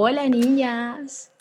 Hola 0.00 0.28
niñas. 0.28 1.32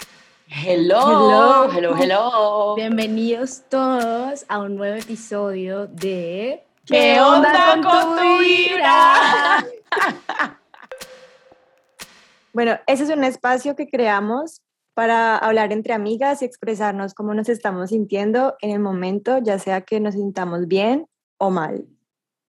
Hello, 0.47 1.69
hello, 1.71 1.95
hello. 1.95 2.73
Bienvenidos 2.75 3.61
todos 3.69 4.45
a 4.47 4.57
un 4.57 4.77
nuevo 4.77 4.95
episodio 4.95 5.85
de 5.85 6.65
¿Qué 6.83 7.21
onda 7.21 7.79
con 7.83 8.17
tu 8.17 8.39
vibra? 8.39 9.63
Bueno, 12.51 12.79
ese 12.87 13.03
es 13.03 13.11
un 13.11 13.23
espacio 13.23 13.75
que 13.75 13.87
creamos 13.87 14.63
para 14.95 15.37
hablar 15.37 15.71
entre 15.71 15.93
amigas 15.93 16.41
y 16.41 16.45
expresarnos 16.45 17.13
cómo 17.13 17.35
nos 17.35 17.49
estamos 17.49 17.91
sintiendo 17.91 18.55
en 18.61 18.71
el 18.71 18.79
momento, 18.79 19.37
ya 19.37 19.59
sea 19.59 19.81
que 19.81 19.99
nos 19.99 20.15
sintamos 20.15 20.67
bien 20.67 21.07
o 21.37 21.51
mal. 21.51 21.85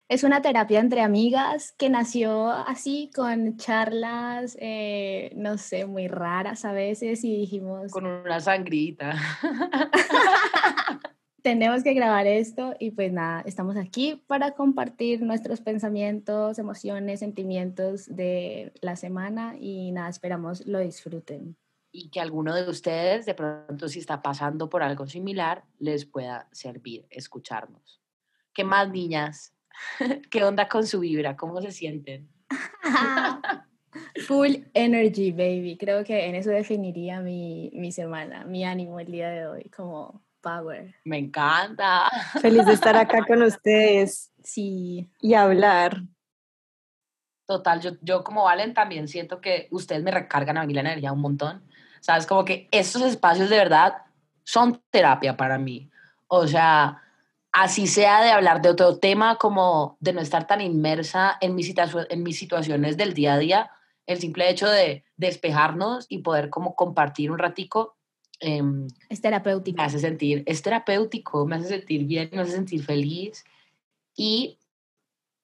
Es 0.08 0.22
una 0.22 0.42
terapia 0.42 0.80
entre 0.80 1.00
amigas 1.00 1.72
que 1.72 1.88
nació 1.88 2.50
así 2.50 3.10
con 3.14 3.56
charlas, 3.56 4.56
eh, 4.60 5.32
no 5.36 5.56
sé, 5.56 5.86
muy 5.86 6.08
raras 6.08 6.64
a 6.64 6.72
veces 6.72 7.24
y 7.24 7.36
dijimos... 7.36 7.90
Con 7.90 8.06
una 8.06 8.38
sangrita. 8.40 9.14
tenemos 11.44 11.82
que 11.82 11.92
grabar 11.92 12.26
esto 12.26 12.74
y 12.80 12.92
pues 12.92 13.12
nada, 13.12 13.42
estamos 13.42 13.76
aquí 13.76 14.22
para 14.26 14.52
compartir 14.52 15.20
nuestros 15.20 15.60
pensamientos, 15.60 16.58
emociones, 16.58 17.20
sentimientos 17.20 18.06
de 18.08 18.72
la 18.80 18.96
semana 18.96 19.54
y 19.60 19.92
nada, 19.92 20.08
esperamos 20.08 20.66
lo 20.66 20.78
disfruten. 20.78 21.54
Y 21.92 22.08
que 22.08 22.18
alguno 22.20 22.54
de 22.54 22.66
ustedes, 22.66 23.26
de 23.26 23.34
pronto, 23.34 23.88
si 23.88 23.98
está 23.98 24.22
pasando 24.22 24.70
por 24.70 24.82
algo 24.82 25.06
similar, 25.06 25.64
les 25.78 26.06
pueda 26.06 26.48
servir 26.50 27.06
escucharnos. 27.10 28.00
¿Qué 28.54 28.64
más, 28.64 28.88
niñas? 28.88 29.53
¿Qué 30.30 30.44
onda 30.44 30.68
con 30.68 30.86
su 30.86 31.00
vibra? 31.00 31.36
¿Cómo 31.36 31.60
se 31.60 31.72
sienten? 31.72 32.28
Full 34.26 34.56
energy, 34.74 35.30
baby. 35.32 35.76
Creo 35.78 36.04
que 36.04 36.26
en 36.26 36.34
eso 36.34 36.50
definiría 36.50 37.20
mi, 37.20 37.70
mi 37.74 37.92
semana, 37.92 38.44
mi 38.44 38.64
ánimo 38.64 39.00
el 39.00 39.10
día 39.10 39.28
de 39.30 39.46
hoy, 39.46 39.70
como 39.70 40.22
power. 40.40 40.94
Me 41.04 41.18
encanta. 41.18 42.10
Feliz 42.40 42.66
de 42.66 42.72
estar 42.74 42.96
acá 42.96 43.24
con 43.26 43.42
ustedes. 43.42 44.32
Sí. 44.42 45.10
Y 45.20 45.34
hablar. 45.34 46.02
Total, 47.46 47.80
yo, 47.80 47.92
yo 48.00 48.24
como 48.24 48.44
Valen 48.44 48.74
también 48.74 49.08
siento 49.08 49.40
que 49.40 49.68
ustedes 49.70 50.02
me 50.02 50.10
recargan 50.10 50.56
a 50.56 50.64
mí 50.64 50.72
la 50.72 50.80
energía 50.80 51.12
un 51.12 51.20
montón. 51.20 51.62
Sabes, 52.00 52.26
como 52.26 52.44
que 52.44 52.68
estos 52.70 53.02
espacios 53.02 53.50
de 53.50 53.56
verdad 53.56 53.94
son 54.44 54.82
terapia 54.90 55.36
para 55.36 55.58
mí. 55.58 55.90
O 56.26 56.46
sea, 56.46 57.02
así 57.54 57.86
sea 57.86 58.20
de 58.20 58.30
hablar 58.30 58.60
de 58.60 58.68
otro 58.68 58.98
tema, 58.98 59.36
como 59.36 59.96
de 60.00 60.12
no 60.12 60.20
estar 60.20 60.46
tan 60.46 60.60
inmersa 60.60 61.38
en 61.40 61.54
mis, 61.54 61.72
en 62.10 62.22
mis 62.24 62.36
situaciones 62.36 62.96
del 62.96 63.14
día 63.14 63.34
a 63.34 63.38
día, 63.38 63.70
el 64.06 64.18
simple 64.18 64.50
hecho 64.50 64.68
de 64.68 65.04
despejarnos 65.16 66.06
y 66.08 66.18
poder 66.18 66.50
como 66.50 66.74
compartir 66.74 67.30
un 67.30 67.38
ratico. 67.38 67.96
Em, 68.40 68.88
es 69.08 69.20
terapéutico. 69.20 69.76
Me 69.76 69.84
hace 69.84 70.00
sentir, 70.00 70.42
es 70.46 70.62
terapéutico, 70.62 71.46
me 71.46 71.54
hace 71.54 71.68
sentir 71.68 72.04
bien, 72.04 72.28
me 72.32 72.40
hace 72.40 72.52
sentir 72.52 72.82
feliz 72.82 73.44
y 74.16 74.58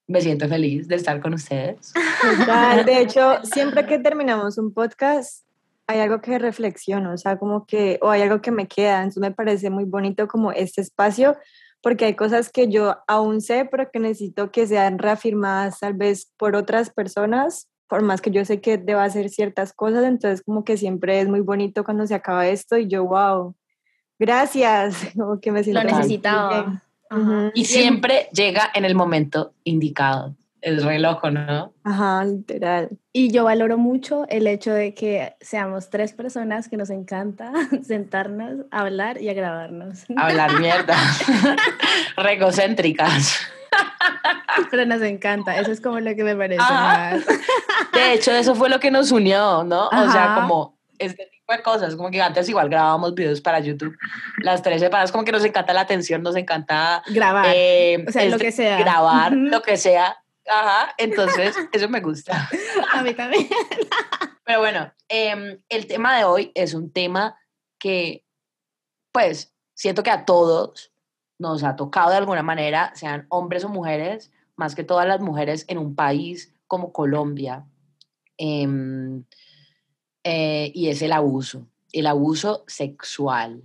me 0.09 0.21
siento 0.21 0.49
feliz 0.49 0.89
de 0.89 0.97
estar 0.97 1.21
con 1.21 1.35
ustedes. 1.35 1.93
De 2.85 3.01
hecho, 3.01 3.39
siempre 3.45 3.87
que 3.87 4.01
terminamos 4.01 4.59
un 4.59 4.75
podcast, 4.75 5.47
hay 5.87 6.01
algo 6.01 6.21
que 6.21 6.41
reflexiono, 6.41 7.13
o 7.13 7.17
sea, 7.17 7.39
como 7.39 7.67
que, 7.67 8.01
o 8.03 8.11
hay 8.11 8.23
algo 8.23 8.41
que 8.41 8.51
me 8.51 8.67
queda, 8.67 8.99
entonces 8.99 9.21
me 9.21 9.31
parece 9.31 9.71
muy 9.71 9.85
bonito 9.85 10.27
como 10.27 10.51
este 10.51 10.81
espacio, 10.81 11.37
porque 11.83 12.05
hay 12.05 12.15
cosas 12.15 12.51
que 12.51 12.69
yo 12.69 12.97
aún 13.07 13.41
sé, 13.41 13.67
pero 13.71 13.91
que 13.91 13.99
necesito 13.99 14.51
que 14.51 14.67
sean 14.67 14.99
reafirmadas 14.99 15.81
tal 15.81 15.95
vez 15.95 16.33
por 16.37 16.57
otras 16.57 16.91
personas, 16.91 17.69
por 17.89 18.03
más 18.03 18.21
que 18.21 18.31
yo 18.31 18.45
sé 18.45 18.61
que 18.61 18.79
deba 18.79 19.05
hacer 19.05 19.31
ciertas 19.31 19.73
cosas, 19.73 20.05
entonces 20.05 20.43
como 20.45 20.65
que 20.65 20.77
siempre 20.77 21.21
es 21.21 21.29
muy 21.29 21.41
bonito 21.41 21.85
cuando 21.85 22.07
se 22.07 22.15
acaba 22.15 22.47
esto 22.47 22.77
y 22.77 22.87
yo, 22.87 23.05
wow, 23.05 23.55
gracias, 24.19 24.97
como 25.17 25.41
que 25.41 25.53
me 25.53 25.65
siento... 25.65 25.83
Lo 25.83 25.91
necesitaba. 25.91 26.83
Y 27.55 27.65
siempre 27.65 28.29
llega 28.33 28.71
en 28.73 28.85
el 28.85 28.95
momento 28.95 29.53
indicado 29.65 30.37
es 30.63 30.85
re 30.85 30.99
loco, 30.99 31.31
¿no? 31.31 31.73
Ajá, 31.85 32.25
literal. 32.25 32.91
Y 33.13 33.33
yo 33.33 33.45
valoro 33.45 33.79
mucho 33.79 34.27
el 34.29 34.47
hecho 34.47 34.73
de 34.73 34.95
que 34.95 35.35
seamos 35.41 35.91
tres 35.91 36.13
personas 36.13 36.69
que 36.69 36.77
nos 36.77 36.91
encanta 36.91 37.53
sentarnos, 37.83 38.67
hablar 38.71 39.21
y 39.21 39.29
a 39.29 39.35
grabarnos. 39.35 40.05
Hablar 40.17 40.53
mierda. 40.61 40.97
Regocéntricas. 42.17 43.41
Pero 44.71 44.85
nos 44.85 45.03
encanta, 45.03 45.57
eso 45.59 45.71
es 45.71 45.81
como 45.81 46.01
lo 46.01 46.15
que 46.15 46.25
me 46.25 46.35
parece 46.37 46.61
más. 46.61 47.25
De 47.93 48.13
hecho, 48.13 48.33
eso 48.33 48.55
fue 48.55 48.69
lo 48.69 48.81
que 48.81 48.91
nos 48.91 49.13
unió, 49.13 49.63
¿no? 49.65 49.89
O 49.89 50.11
sea, 50.11 50.35
como 50.41 50.81
este 50.99 51.27
tipo 51.27 51.53
de 51.53 51.63
cosas, 51.63 51.97
como 51.97 52.11
que 52.11 52.21
antes 52.21 52.49
igual 52.49 52.69
grabábamos 52.69 53.15
videos 53.15 53.41
para 53.41 53.61
YouTube, 53.61 53.97
las 54.43 54.63
tres 54.63 54.81
separadas, 54.81 55.13
como 55.13 55.25
que 55.25 55.33
nos 55.33 55.45
encanta 55.45 55.73
la 55.73 55.81
atención, 55.83 56.23
nos 56.23 56.37
encanta 56.37 57.03
grabar, 57.09 57.47
eh, 57.55 58.05
o 58.07 58.13
sea, 58.13 58.25
lo 58.25 58.33
este, 58.33 58.45
que 58.45 58.53
sea. 58.53 58.79
Grabar, 58.79 59.33
lo 59.33 59.63
que 59.63 59.77
sea, 59.77 60.17
Ajá, 60.49 60.95
entonces 60.99 61.57
eso 61.73 61.89
me 61.89 62.01
gusta. 62.01 62.49
A 62.93 63.03
mí 63.03 63.15
también. 63.15 63.49
Pero 64.45 64.61
bueno, 64.61 64.93
em, 65.09 65.61
el 65.69 65.87
tema 65.87 66.17
de 66.17 66.25
hoy 66.25 66.51
es 66.55 66.75
un 66.75 66.91
tema 66.91 67.39
que, 67.79 68.25
pues, 69.13 69.55
siento 69.75 70.03
que 70.03 70.11
a 70.11 70.25
todos 70.25 70.93
nos 71.39 71.63
ha 71.63 71.77
tocado 71.77 72.11
de 72.11 72.17
alguna 72.17 72.43
manera, 72.43 72.93
sean 72.95 73.27
hombres 73.29 73.65
o 73.65 73.69
mujeres, 73.69 74.33
más 74.57 74.75
que 74.75 74.85
todas 74.85 75.07
las 75.07 75.21
mujeres 75.21 75.65
en 75.69 75.79
un 75.79 75.95
país 75.95 76.53
como 76.67 76.93
Colombia. 76.93 77.65
Em, 78.37 79.25
eh, 80.25 80.71
y 80.75 80.89
es 80.89 81.01
el 81.03 81.13
abuso, 81.13 81.67
el 81.93 82.07
abuso 82.07 82.65
sexual. 82.67 83.63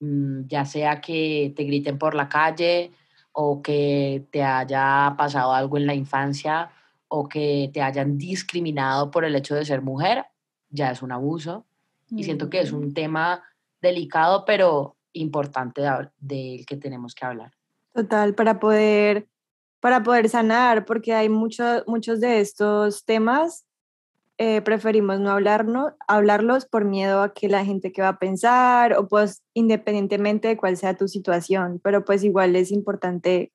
Mm, 0.00 0.46
ya 0.46 0.64
sea 0.64 1.00
que 1.00 1.52
te 1.54 1.64
griten 1.64 1.98
por 1.98 2.14
la 2.14 2.28
calle, 2.28 2.90
o 3.32 3.62
que 3.62 4.26
te 4.30 4.42
haya 4.42 5.14
pasado 5.16 5.52
algo 5.52 5.76
en 5.76 5.86
la 5.86 5.94
infancia 5.94 6.70
o 7.08 7.28
que 7.28 7.70
te 7.72 7.82
hayan 7.82 8.18
discriminado 8.18 9.10
por 9.10 9.24
el 9.24 9.34
hecho 9.34 9.54
de 9.54 9.64
ser 9.64 9.82
mujer, 9.82 10.26
ya 10.68 10.90
es 10.90 11.02
un 11.02 11.12
abuso. 11.12 11.66
Y 12.08 12.24
siento 12.24 12.50
que 12.50 12.60
es 12.60 12.72
un 12.72 12.92
tema 12.92 13.42
delicado, 13.80 14.44
pero 14.44 14.96
importante 15.12 15.82
del 16.18 16.66
que 16.66 16.76
tenemos 16.76 17.14
que 17.14 17.24
hablar. 17.24 17.52
Total, 17.92 18.34
para 18.34 18.58
poder, 18.58 19.28
para 19.80 20.02
poder 20.02 20.28
sanar, 20.28 20.84
porque 20.84 21.14
hay 21.14 21.28
muchos 21.28 21.84
muchos 21.86 22.20
de 22.20 22.40
estos 22.40 23.04
temas 23.04 23.64
eh, 24.42 24.62
preferimos 24.62 25.20
no 25.20 25.32
hablarnos, 25.32 25.92
hablarlos 26.08 26.64
por 26.64 26.86
miedo 26.86 27.20
a 27.20 27.34
que 27.34 27.46
la 27.46 27.62
gente 27.62 27.92
que 27.92 28.00
va 28.00 28.08
a 28.08 28.18
pensar 28.18 28.94
o 28.94 29.06
pues 29.06 29.42
independientemente 29.52 30.48
de 30.48 30.56
cuál 30.56 30.78
sea 30.78 30.96
tu 30.96 31.08
situación, 31.08 31.78
pero 31.84 32.06
pues 32.06 32.24
igual 32.24 32.56
es 32.56 32.72
importante 32.72 33.52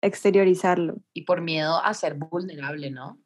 exteriorizarlo. 0.00 0.98
Y 1.12 1.22
por 1.22 1.40
miedo 1.40 1.82
a 1.82 1.92
ser 1.94 2.14
vulnerable, 2.14 2.92
¿no? 2.92 3.18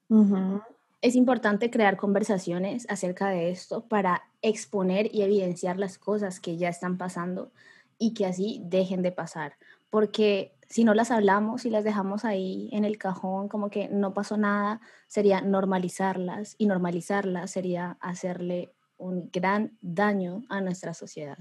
Es 1.03 1.15
importante 1.15 1.71
crear 1.71 1.99
conversaciones 1.99 2.87
acerca 2.89 3.29
de 3.29 3.51
esto 3.51 3.87
para 3.87 4.23
exponer 4.41 5.15
y 5.15 5.21
evidenciar 5.21 5.79
las 5.79 5.99
cosas 5.99 6.41
que 6.41 6.57
ya 6.57 6.71
están 6.71 6.97
pasando 6.97 7.53
y 7.99 8.15
que 8.15 8.25
así 8.25 8.63
dejen 8.65 9.03
de 9.03 9.13
pasar, 9.13 9.57
porque 9.91 10.54
si 10.69 10.85
no 10.85 10.95
las 10.95 11.11
hablamos 11.11 11.65
y 11.65 11.71
las 11.71 11.85
dejamos 11.85 12.25
ahí 12.25 12.69
en 12.73 12.85
el 12.85 12.99
cajón, 12.99 13.49
como 13.49 13.71
que 13.71 13.89
no 13.89 14.15
pasó 14.15 14.37
nada, 14.37 14.81
sería 15.07 15.41
normalizarlas 15.41 16.55
y 16.59 16.67
normalizarlas 16.67 17.51
sería 17.51 17.97
hacerle 18.01 18.73
un 18.97 19.31
gran 19.33 19.77
daño 19.81 20.43
a 20.49 20.61
nuestra 20.61 20.95
sociedad. 20.95 21.39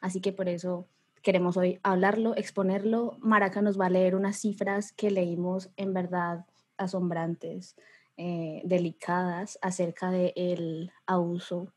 Así 0.00 0.20
que 0.20 0.32
por 0.32 0.48
eso 0.48 0.88
queremos 1.22 1.56
hoy 1.56 1.80
hablarlo, 1.82 2.36
exponerlo. 2.36 3.16
Maraca 3.20 3.62
nos 3.62 3.80
va 3.80 3.86
a 3.86 3.90
leer 3.90 4.14
unas 4.14 4.38
cifras 4.38 4.92
que 4.92 5.10
leímos 5.10 5.70
en 5.76 5.92
verdad 5.92 6.46
asombrantes, 6.76 7.76
eh, 8.16 8.62
delicadas 8.64 9.58
acerca 9.62 10.10
del 10.10 10.92
abuso 11.06 11.72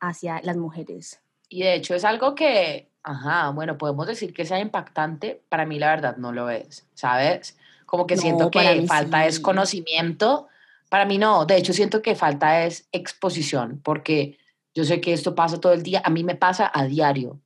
hacia 0.00 0.40
las 0.42 0.56
mujeres. 0.56 1.20
Y 1.48 1.62
de 1.62 1.74
hecho 1.74 1.94
es 1.94 2.04
algo 2.04 2.34
que 2.34 2.90
Ajá, 3.08 3.50
bueno, 3.50 3.78
podemos 3.78 4.04
decir 4.08 4.34
que 4.34 4.44
sea 4.44 4.58
impactante, 4.58 5.40
para 5.48 5.64
mí 5.64 5.78
la 5.78 5.90
verdad 5.90 6.16
no 6.16 6.32
lo 6.32 6.50
es, 6.50 6.88
¿sabes? 6.94 7.56
Como 7.86 8.04
que 8.04 8.16
siento 8.16 8.50
que 8.50 8.84
falta 8.88 9.28
es 9.28 9.38
conocimiento, 9.38 10.48
para 10.88 11.04
mí 11.04 11.16
no, 11.16 11.46
de 11.46 11.56
hecho 11.56 11.72
siento 11.72 12.02
que 12.02 12.16
falta 12.16 12.64
es 12.64 12.88
exposición, 12.90 13.80
porque 13.84 14.38
yo 14.74 14.82
sé 14.82 15.00
que 15.00 15.12
esto 15.12 15.36
pasa 15.36 15.60
todo 15.60 15.72
el 15.72 15.84
día, 15.84 16.02
a 16.04 16.10
mí 16.10 16.24
me 16.24 16.34
pasa 16.34 16.68
a 16.74 16.84
diario, 16.84 17.40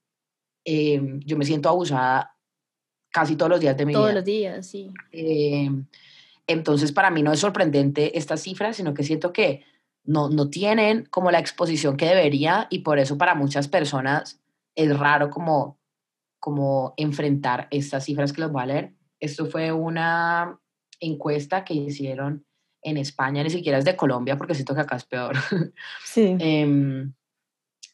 em, 0.64 1.20
yo 1.26 1.36
me 1.36 1.44
siento 1.44 1.68
abusada 1.68 2.34
casi 3.10 3.36
todos 3.36 3.50
los 3.50 3.60
días 3.60 3.76
de 3.76 3.84
mi 3.84 3.92
vida. 3.92 4.00
Todos 4.00 4.14
los 4.14 4.24
días, 4.24 4.66
sí. 4.66 4.94
Em, 5.12 5.84
entonces 6.46 6.90
para 6.90 7.10
mí 7.10 7.22
no 7.22 7.34
es 7.34 7.40
sorprendente 7.40 8.16
estas 8.16 8.40
cifras, 8.40 8.76
sino 8.76 8.94
que 8.94 9.04
siento 9.04 9.34
que 9.34 9.62
no, 10.04 10.30
no 10.30 10.48
tienen 10.48 11.04
como 11.10 11.30
la 11.30 11.38
exposición 11.38 11.98
que 11.98 12.06
debería 12.06 12.66
y 12.70 12.78
por 12.78 12.98
eso 12.98 13.18
para 13.18 13.34
muchas 13.34 13.68
personas 13.68 14.40
es 14.74 14.98
raro 14.98 15.30
como, 15.30 15.78
como 16.38 16.94
enfrentar 16.96 17.68
estas 17.70 18.04
cifras 18.04 18.32
que 18.32 18.40
les 18.42 18.50
voy 18.50 18.62
a 18.62 18.66
leer. 18.66 18.94
Esto 19.18 19.46
fue 19.46 19.72
una 19.72 20.58
encuesta 21.00 21.64
que 21.64 21.74
hicieron 21.74 22.46
en 22.82 22.96
España, 22.96 23.42
ni 23.42 23.50
siquiera 23.50 23.76
es 23.78 23.84
de 23.84 23.96
Colombia, 23.96 24.36
porque 24.36 24.54
siento 24.54 24.74
que 24.74 24.80
acá 24.80 24.96
es 24.96 25.04
peor. 25.04 25.36
Sí. 26.04 26.36
Em, 26.38 27.12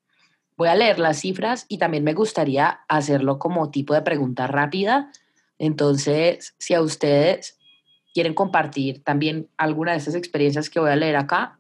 Voy 0.57 0.69
a 0.69 0.77
leer 0.77 0.99
las 0.99 1.21
cifras 1.21 1.67
y 1.69 1.79
también 1.79 2.05
me 2.05 2.15
gustaría 2.15 2.81
hacerlo 2.89 3.39
como 3.39 3.71
tipo 3.71 3.95
de 3.95 4.03
pregunta 4.03 4.47
rápida. 4.47 5.11
Entonces, 5.59 6.55
si 6.59 6.75
a 6.75 6.83
ustedes 6.83 7.59
quieren 8.13 8.35
compartir 8.35 9.03
también 9.03 9.51
alguna 9.57 9.93
de 9.93 9.99
estas 9.99 10.15
experiencias 10.15 10.71
que 10.71 10.81
voy 10.81 10.91
a 10.91 10.97
leer 10.97 11.17
acá, 11.17 11.59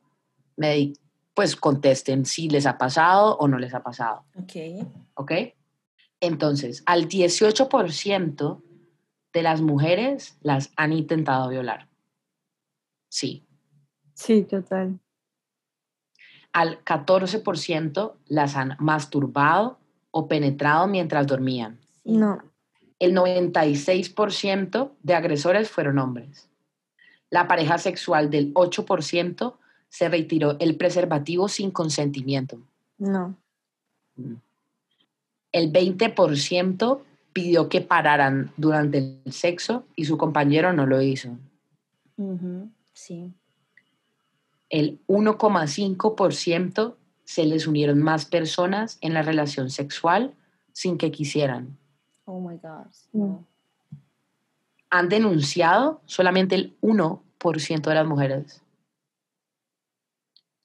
me, 0.57 0.93
pues 1.35 1.57
contesten 1.57 2.25
si 2.25 2.49
les 2.49 2.67
ha 2.67 2.79
pasado 2.79 3.37
o 3.39 3.49
no 3.49 3.59
les 3.59 3.75
ha 3.75 3.83
pasado. 3.83 4.25
Ok. 4.37 4.87
¿Ok? 5.15 5.33
Entonces, 6.21 6.83
al 6.87 7.09
18% 7.09 8.63
de 9.33 9.43
las 9.43 9.61
mujeres 9.61 10.39
las 10.41 10.73
han 10.77 10.93
intentado 10.93 11.49
violar. 11.49 11.89
Sí. 13.09 13.45
Sí, 14.15 14.45
total. 14.45 15.01
Al 16.53 16.83
14% 16.85 18.15
las 18.27 18.55
han 18.55 18.77
masturbado 18.79 19.81
o 20.13 20.29
penetrado 20.29 20.87
mientras 20.87 21.27
dormían. 21.27 21.81
No. 22.05 22.39
El 22.99 23.15
96% 23.15 24.91
de 25.03 25.15
agresores 25.15 25.71
fueron 25.71 25.99
hombres. 25.99 26.49
La 27.31 27.49
pareja 27.49 27.79
sexual 27.79 28.31
del 28.31 28.55
8% 28.55 29.55
se 29.89 30.09
retiró 30.09 30.57
el 30.61 30.77
preservativo 30.77 31.49
sin 31.49 31.71
consentimiento. 31.71 32.59
No. 32.99 33.37
El 35.53 35.73
20% 35.73 37.01
pidió 37.33 37.69
que 37.69 37.81
pararan 37.81 38.53
durante 38.57 39.21
el 39.25 39.33
sexo 39.33 39.85
y 39.97 40.05
su 40.05 40.17
compañero 40.17 40.73
no 40.73 40.87
lo 40.87 41.03
hizo. 41.03 41.37
Sí. 42.93 43.33
El 44.71 45.01
1,5% 45.09 46.95
se 47.25 47.45
les 47.45 47.67
unieron 47.67 48.03
más 48.03 48.25
personas 48.25 48.99
en 49.01 49.15
la 49.15 49.23
relación 49.23 49.71
sexual 49.71 50.35
sin 50.73 50.99
que 50.99 51.11
quisieran. 51.11 51.79
Oh 52.25 52.41
my 52.41 52.57
God. 52.57 52.87
Mm. 53.13 53.21
no. 53.21 53.47
Han 54.91 55.09
denunciado 55.09 56.01
solamente 56.07 56.55
el 56.55 56.79
1% 56.81 57.83
de 57.83 57.95
las 57.95 58.07
mujeres. 58.07 58.63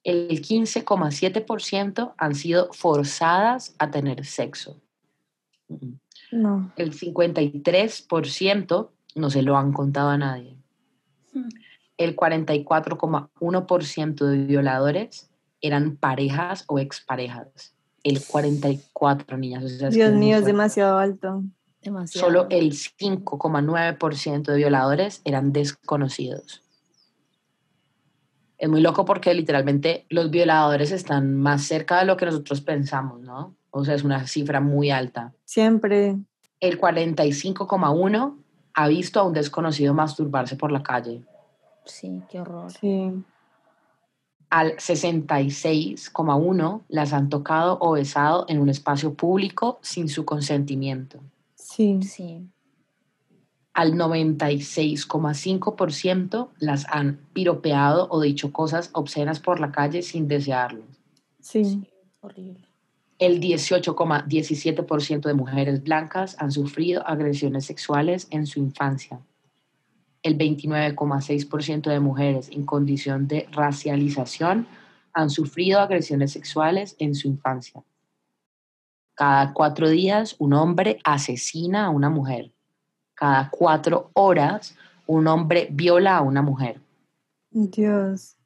El 0.04 0.42
15,7% 0.42 2.14
han 2.16 2.36
sido 2.36 2.72
forzadas 2.72 3.76
a 3.80 3.90
tener 3.90 4.26
sexo. 4.26 4.80
Mm. 5.68 5.94
No. 6.32 6.72
El 6.76 6.94
53% 6.94 8.90
no 9.16 9.30
se 9.30 9.42
lo 9.42 9.58
han 9.58 9.74
contado 9.74 10.10
a 10.10 10.18
nadie. 10.18 10.56
Hmm. 11.34 11.50
El 11.98 12.16
44,1% 12.16 14.26
de 14.26 14.46
violadores 14.46 15.30
eran 15.62 15.98
parejas 15.98 16.64
o 16.68 16.80
exparejas. 16.80 17.76
El 18.10 18.26
44, 18.26 19.38
niñas. 19.38 19.64
o 19.64 19.70
sea, 19.70 19.90
Dios 19.90 20.10
es 20.10 20.16
mío, 20.16 20.38
es 20.38 20.46
demasiado 20.46 20.98
alto. 20.98 21.44
Demasiado. 21.82 22.28
Solo 22.28 22.48
el 22.50 22.72
5,9% 22.74 24.42
de 24.42 24.58
violadores 24.58 25.22
eran 25.26 25.54
desconocidos. 25.54 26.64
Es 28.58 28.68
muy 28.68 28.82
loco 28.82 29.06
porque 29.06 29.34
literalmente 29.34 30.06
los 30.10 30.32
violadores 30.32 30.92
están 30.92 31.36
más 31.36 31.64
cerca 31.64 32.00
de 32.00 32.06
lo 32.06 32.18
que 32.18 32.26
nosotros 32.26 32.62
pensamos, 32.62 33.22
¿no? 33.22 33.56
O 33.70 33.86
sea, 33.86 33.94
es 33.94 34.04
una 34.04 34.28
cifra 34.28 34.60
muy 34.60 34.90
alta. 34.90 35.34
Siempre. 35.46 36.18
El 36.60 36.82
45,1 36.82 38.38
ha 38.74 38.88
visto 38.88 39.20
a 39.20 39.24
un 39.24 39.34
desconocido 39.34 39.94
masturbarse 39.94 40.56
por 40.56 40.72
la 40.72 40.82
calle. 40.82 41.24
Sí, 41.86 42.22
qué 42.30 42.42
horror. 42.42 42.72
Sí. 42.72 43.24
Al 44.50 44.78
66,1 44.78 46.82
las 46.88 47.14
han 47.14 47.30
tocado 47.30 47.78
o 47.82 47.92
besado 47.92 48.46
en 48.48 48.60
un 48.60 48.70
espacio 48.70 49.14
público 49.14 49.78
sin 49.82 50.10
su 50.10 50.26
consentimiento. 50.26 51.20
Sí. 51.56 52.00
Sí. 52.02 52.48
Al 53.74 53.94
96,5% 53.94 56.50
las 56.58 56.88
han 56.90 57.20
piropeado 57.34 58.08
o 58.10 58.22
dicho 58.22 58.52
cosas 58.52 58.90
obscenas 58.94 59.40
por 59.40 59.60
la 59.60 59.72
calle 59.72 60.02
sin 60.02 60.28
desearlo. 60.28 60.82
Sí. 61.40 61.64
Sí, 61.64 61.88
horrible. 62.22 62.70
El 63.20 63.42
18,17% 63.42 65.28
de 65.28 65.34
mujeres 65.34 65.84
blancas 65.84 66.38
han 66.40 66.52
sufrido 66.52 67.06
agresiones 67.06 67.66
sexuales 67.66 68.28
en 68.32 68.48
su 68.48 68.60
infancia. 68.60 69.20
El 70.22 70.38
29,6% 70.38 71.90
de 71.90 72.00
mujeres 72.00 72.50
en 72.50 72.66
condición 72.66 73.28
de 73.28 73.48
racialización 73.52 74.68
han 75.14 75.30
sufrido 75.30 75.80
agresiones 75.80 76.34
sexuales 76.34 76.96
en 77.00 77.16
su 77.16 77.28
infancia. 77.28 77.84
Cada 79.16 79.54
cuatro 79.54 79.90
días 79.90 80.36
un 80.40 80.54
hombre 80.54 81.00
asesina 81.04 81.86
a 81.86 81.90
una 81.90 82.10
mujer. 82.10 82.52
Cada 83.16 83.50
cuatro 83.50 84.12
horas 84.14 84.76
un 85.08 85.28
hombre 85.28 85.68
viola 85.72 86.18
a 86.18 86.22
una 86.22 86.42
mujer. 86.42 86.80
Dios. 87.50 88.38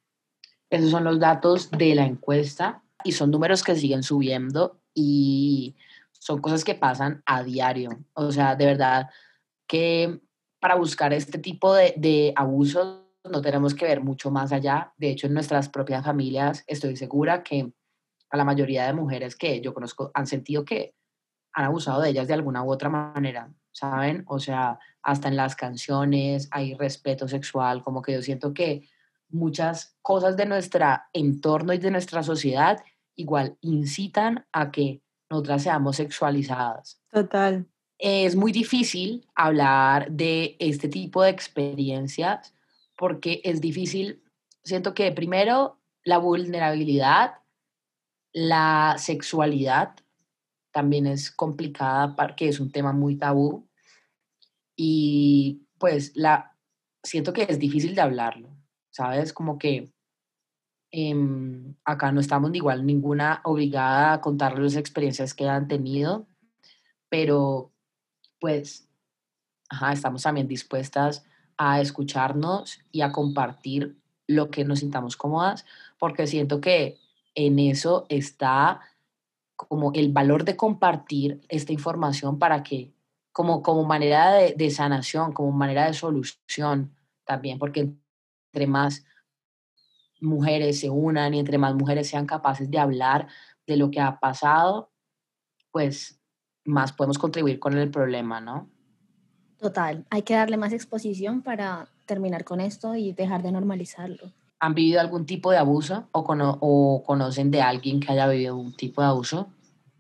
Esos 0.70 0.90
son 0.90 1.04
los 1.04 1.20
datos 1.20 1.70
de 1.72 1.94
la 1.94 2.06
encuesta 2.06 2.82
y 3.04 3.12
son 3.12 3.32
números 3.32 3.64
que 3.64 3.76
siguen 3.76 4.02
subiendo 4.02 4.80
y 4.94 5.76
son 6.14 6.40
cosas 6.40 6.64
que 6.64 6.74
pasan 6.74 7.22
a 7.26 7.44
diario. 7.44 7.90
O 8.14 8.32
sea, 8.32 8.56
de 8.56 8.66
verdad 8.66 9.10
que 9.68 10.22
para 10.64 10.76
buscar 10.76 11.12
este 11.12 11.40
tipo 11.40 11.74
de, 11.74 12.32
abusos 12.38 13.02
no 13.30 13.42
tenemos 13.42 13.76
que 13.76 13.84
ver 13.84 14.00
mucho 14.00 14.32
más 14.32 14.54
allá. 14.54 14.94
De 14.96 15.10
hecho, 15.10 15.28
en 15.28 15.34
nuestras 15.34 15.68
propias 15.68 16.06
familias 16.06 16.64
estoy 16.68 16.96
segura 16.96 17.44
que 17.44 17.74
a 18.30 18.38
la 18.38 18.46
mayoría 18.46 18.86
de 18.86 18.94
mujeres 18.94 19.36
que 19.36 19.60
yo 19.60 19.74
conozco 19.74 20.10
han 20.14 20.26
sentido 20.26 20.64
que 20.64 20.96
han 21.52 21.66
abusado 21.66 22.00
de 22.02 22.12
ellas 22.12 22.30
de 22.30 22.36
alguna 22.36 22.64
u 22.64 22.72
otra 22.72 22.88
manera, 22.88 23.54
¿saben? 23.74 24.24
O 24.26 24.40
sea, 24.40 24.80
hasta 25.02 25.28
en 25.28 25.36
las 25.36 25.58
canciones 25.58 26.48
hay 26.50 26.76
respeto 26.76 27.28
sexual, 27.28 27.84
como 27.84 28.02
que 28.02 28.14
yo 28.14 28.22
siento 28.22 28.54
que 28.54 28.88
muchas 29.28 29.98
cosas 30.02 30.38
de 30.38 30.46
nuestro 30.46 30.86
entorno 31.12 31.74
y 31.74 31.78
de 31.78 31.92
nuestra 31.92 32.24
sociedad 32.24 32.82
igual 33.18 33.58
incitan 33.60 34.46
a 34.54 34.72
que 34.72 35.02
nosotras 35.30 35.64
seamos 35.64 35.98
sexualizadas. 35.98 37.02
Total. 37.12 37.68
Es 38.06 38.36
muy 38.36 38.52
difícil 38.52 39.26
hablar 39.34 40.12
de 40.12 40.58
este 40.60 40.90
tipo 40.90 41.24
de 41.24 41.30
experiencias 41.30 42.54
porque 42.98 43.40
es 43.46 43.62
difícil, 43.62 44.22
siento 44.62 44.94
que 44.94 45.10
primero 45.14 45.80
la 46.04 46.18
vulnerabilidad, 46.18 47.36
la 48.34 48.96
sexualidad 48.98 49.96
también 50.74 51.08
es 51.08 51.32
complicada 51.32 52.14
porque 52.14 52.50
es 52.50 52.60
un 52.60 52.74
tema 52.74 52.92
muy 52.92 53.16
tabú 53.16 53.70
y 54.76 55.66
pues 55.78 56.12
la 56.14 56.58
siento 57.04 57.32
que 57.32 57.44
es 57.48 57.58
difícil 57.58 57.96
de 57.96 58.02
hablarlo, 58.02 58.50
¿sabes? 58.90 59.32
Como 59.32 59.58
que 59.58 59.94
em, 60.92 61.74
acá 61.86 62.12
no 62.12 62.20
estamos 62.20 62.54
igual 62.54 62.86
ninguna 62.86 63.40
obligada 63.46 64.12
a 64.12 64.20
contar 64.20 64.60
las 64.60 64.76
experiencias 64.76 65.34
que 65.34 65.48
han 65.48 65.70
tenido, 65.70 66.28
pero 67.08 67.73
pues 68.44 68.90
ajá, 69.70 69.94
estamos 69.94 70.24
también 70.24 70.50
dispuestas 70.50 71.24
a 71.58 71.80
escucharnos 71.80 72.82
y 72.92 73.00
a 73.00 73.14
compartir 73.14 73.98
lo 74.28 74.52
que 74.52 74.66
nos 74.66 74.80
sintamos 74.80 75.16
cómodas, 75.16 75.66
porque 75.98 76.28
siento 76.28 76.60
que 76.60 77.00
en 77.36 77.58
eso 77.58 78.06
está 78.10 78.82
como 79.56 79.94
el 79.94 80.12
valor 80.12 80.44
de 80.44 80.58
compartir 80.58 81.40
esta 81.48 81.72
información 81.72 82.38
para 82.38 82.64
que, 82.64 82.92
como, 83.32 83.64
como 83.64 83.86
manera 83.86 84.34
de, 84.34 84.56
de 84.58 84.72
sanación, 84.72 85.32
como 85.32 85.54
manera 85.54 85.86
de 85.86 85.94
solución 85.94 86.94
también, 87.24 87.58
porque 87.58 87.94
entre 88.52 88.68
más 88.68 89.06
mujeres 90.20 90.82
se 90.82 90.90
unan 90.90 91.34
y 91.34 91.40
entre 91.40 91.58
más 91.58 91.76
mujeres 91.76 92.10
sean 92.10 92.26
capaces 92.26 92.70
de 92.70 92.78
hablar 92.78 93.30
de 93.66 93.78
lo 93.78 93.90
que 93.90 94.02
ha 94.02 94.20
pasado, 94.20 94.92
pues 95.72 96.20
más 96.66 96.94
podemos 96.94 97.18
contribuir 97.18 97.60
con 97.60 97.78
el 97.78 97.90
problema, 97.90 98.40
¿no? 98.42 98.70
Total, 99.60 100.06
hay 100.10 100.24
que 100.24 100.34
darle 100.36 100.58
más 100.58 100.74
exposición 100.74 101.42
para 101.42 101.88
terminar 102.06 102.44
con 102.44 102.60
esto 102.60 102.96
y 102.96 103.14
dejar 103.14 103.44
de 103.44 103.52
normalizarlo. 103.52 104.32
¿Han 104.60 104.74
vivido 104.74 105.00
algún 105.00 105.26
tipo 105.26 105.52
de 105.52 105.58
abuso 105.58 106.08
o, 106.12 106.24
cono- 106.24 106.58
o 106.62 107.04
conocen 107.06 107.52
de 107.52 107.62
alguien 107.62 108.00
que 108.00 108.12
haya 108.12 108.28
vivido 108.28 108.56
un 108.58 108.74
tipo 108.76 109.02
de 109.02 109.08
abuso? 109.08 109.48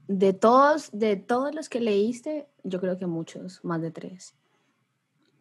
De 0.08 0.34
todos, 0.34 0.90
de 0.92 1.16
todos 1.16 1.56
los 1.56 1.70
que 1.70 1.80
leíste, 1.80 2.48
yo 2.64 2.80
creo 2.82 2.98
que 2.98 3.06
muchos, 3.06 3.64
más 3.64 3.82
de 3.82 3.92
tres. 3.92 4.36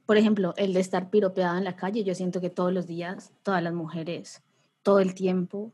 Por 0.06 0.16
ejemplo, 0.16 0.54
el 0.56 0.72
de 0.72 0.80
estar 0.80 1.10
piropeada 1.10 1.58
en 1.58 1.64
la 1.64 1.76
calle, 1.76 2.04
yo 2.04 2.14
siento 2.14 2.40
que 2.40 2.50
todos 2.50 2.72
los 2.72 2.86
días, 2.86 3.32
todas 3.42 3.62
las 3.62 3.72
mujeres, 3.72 4.42
todo 4.82 4.98
el 5.00 5.14
tiempo, 5.14 5.72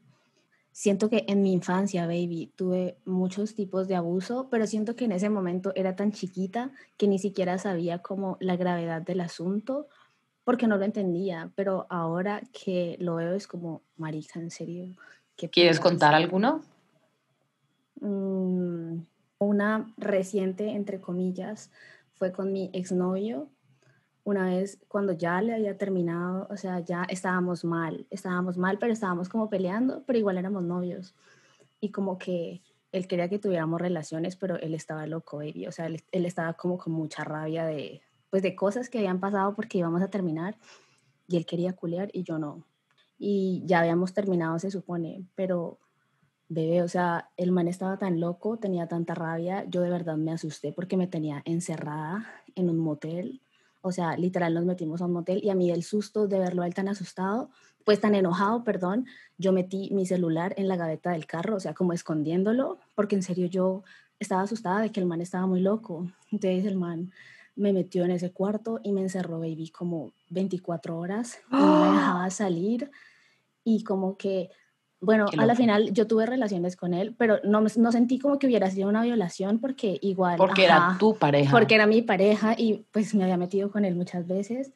siento 0.79 1.11
que 1.11 1.25
en 1.27 1.43
mi 1.43 1.53
infancia, 1.53 2.07
baby, 2.07 2.53
tuve 2.55 2.99
muchos 3.05 3.57
tipos 3.57 3.89
de 3.89 3.97
abuso, 3.97 4.47
pero 4.49 4.65
siento 4.65 4.95
que 4.95 5.07
en 5.07 5.11
ese 5.13 5.29
momento 5.29 5.73
era 5.75 5.97
tan 5.97 6.13
chiquita 6.13 6.71
que 6.97 7.09
ni 7.09 7.19
siquiera 7.19 7.59
sabía 7.59 7.99
como 7.99 8.37
la 8.39 8.55
gravedad 8.55 9.03
del 9.03 9.21
asunto 9.21 9.89
porque 10.45 10.69
no 10.69 10.77
lo 10.77 10.85
entendía, 10.85 11.51
pero 11.57 11.89
ahora 11.91 12.43
que 12.53 12.97
lo 13.01 13.17
veo 13.17 13.35
es 13.35 13.49
como, 13.49 13.83
marica, 13.97 14.39
en 14.39 14.53
serio. 14.53 14.95
¿qué 15.35 15.51
¿Quieres 15.51 15.79
putas?". 15.79 15.91
contar 15.91 16.15
alguno? 16.15 16.63
Mm, 18.01 19.01
una 19.39 19.93
reciente, 19.97 20.71
entre 20.71 21.01
comillas, 21.01 21.73
fue 22.15 22.31
con 22.31 22.53
mi 22.53 22.71
exnovio. 22.73 23.51
Una 24.29 24.45
vez 24.45 24.79
cuando 24.89 25.15
ya 25.15 25.41
le 25.41 25.55
había 25.55 25.79
terminado, 25.79 26.47
o 26.51 26.57
sea, 26.59 26.81
ya 26.81 27.05
estábamos 27.05 27.65
mal, 27.65 28.07
estábamos 28.11 28.59
mal, 28.59 28.79
pero 28.79 28.93
estábamos 28.93 29.31
como 29.31 29.49
peleando, 29.49 30.05
pero 30.05 30.19
igual 30.19 30.37
éramos 30.37 30.65
novios. 30.65 31.15
Y 31.81 31.93
como 31.93 32.19
que 32.19 32.61
él 32.93 33.07
quería 33.07 33.31
que 33.31 33.39
tuviéramos 33.39 33.81
relaciones, 33.81 34.37
pero 34.37 34.57
él 34.57 34.75
estaba 34.75 35.07
loco, 35.07 35.39
baby. 35.39 35.67
O 35.67 35.73
sea, 35.73 35.87
él, 35.87 36.03
él 36.13 36.27
estaba 36.27 36.53
como 36.53 36.77
con 36.77 36.93
mucha 36.93 37.25
rabia 37.25 37.65
de, 37.65 38.03
pues, 38.29 38.43
de 38.43 38.55
cosas 38.55 38.91
que 38.91 38.99
habían 38.99 39.19
pasado 39.19 39.55
porque 39.55 39.79
íbamos 39.79 40.03
a 40.03 40.11
terminar. 40.11 40.59
Y 41.27 41.39
él 41.39 41.47
quería 41.47 41.73
culear 41.73 42.11
y 42.13 42.23
yo 42.23 42.39
no. 42.39 42.67
Y 43.17 43.63
ya 43.65 43.81
habíamos 43.81 44.13
terminado, 44.13 44.59
se 44.59 44.71
supone, 44.71 45.25
pero 45.37 45.79
Bebé, 46.51 46.83
o 46.83 46.89
sea, 46.89 47.31
el 47.39 47.51
man 47.51 47.67
estaba 47.67 47.97
tan 47.97 48.21
loco, 48.21 48.59
tenía 48.59 48.89
tanta 48.89 49.15
rabia, 49.15 49.65
yo 49.69 49.81
de 49.81 49.89
verdad 49.89 50.19
me 50.19 50.33
asusté 50.33 50.73
porque 50.75 50.99
me 50.99 51.07
tenía 51.07 51.41
encerrada 51.47 52.27
en 52.55 52.69
un 52.69 52.79
motel. 52.79 53.41
O 53.81 53.93
sea, 53.93 54.17
literal 54.17 54.55
nos 54.55 54.65
metimos 54.65 55.01
a 55.01 55.07
un 55.07 55.13
motel 55.13 55.41
y 55.43 55.51
a 55.51 55.55
mí 55.55 55.71
el 55.71 55.83
susto 55.83 56.27
de 56.27 56.39
verlo 56.39 56.63
a 56.63 56.67
él 56.67 56.75
tan 56.75 56.89
asustado, 56.89 57.51
pues 57.85 58.01
tan 58.01 58.15
enojado, 58.15 58.65
perdón, 58.65 59.07
yo 59.39 59.53
metí 59.53 59.91
mi 59.93 60.05
celular 60.05 60.55
en 60.57 60.69
la 60.69 60.77
gaveta 60.77 61.13
del 61.13 61.27
carro, 61.27 61.57
o 61.57 61.61
sea, 61.61 61.75
como 61.75 61.93
escondiéndolo, 61.93 62.79
porque 62.95 63.17
en 63.17 63.23
serio 63.23 63.47
yo 63.47 63.83
estaba 64.19 64.43
asustada 64.43 64.81
de 64.81 64.91
que 64.91 65.01
el 65.01 65.07
man 65.07 65.21
estaba 65.21 65.47
muy 65.47 65.61
loco. 65.61 66.11
Entonces 66.31 66.65
el 66.65 66.77
man 66.77 67.13
me 67.57 67.73
metió 67.73 68.05
en 68.05 68.13
ese 68.13 68.31
cuarto 68.31 68.81
y 68.83 68.93
me 68.93 69.01
encerró, 69.01 69.41
baby, 69.41 69.71
como 69.71 70.13
24 70.31 70.99
horas 70.99 71.39
y 71.51 71.57
no 71.57 71.81
me 71.81 71.97
dejaba 71.97 72.31
salir 72.31 72.91
y 73.65 73.85
como 73.85 74.17
que 74.17 74.51
bueno, 75.01 75.27
a 75.37 75.47
la 75.47 75.55
final 75.55 75.93
yo 75.93 76.07
tuve 76.07 76.27
relaciones 76.27 76.75
con 76.75 76.93
él, 76.93 77.15
pero 77.17 77.39
no, 77.45 77.61
no 77.61 77.93
sentí 77.93 78.19
como 78.19 78.39
que 78.39 78.47
hubiera 78.47 78.71
sido 78.71 78.89
una 78.89 79.03
violación 79.03 79.61
porque 79.61 79.99
igual... 80.03 80.37
Porque 80.37 80.65
era 80.65 80.97
tu 80.99 81.17
pareja. 81.17 81.51
Porque 81.53 81.77
era 81.77 81.87
mi 81.87 82.03
pareja 82.03 82.55
y 82.57 82.87
pues 82.91 83.15
me 83.15 83.23
había 83.23 83.37
metido 83.37 83.71
con 83.71 83.85
él 83.85 83.95
muchas 83.95 84.27
veces. 84.27 84.73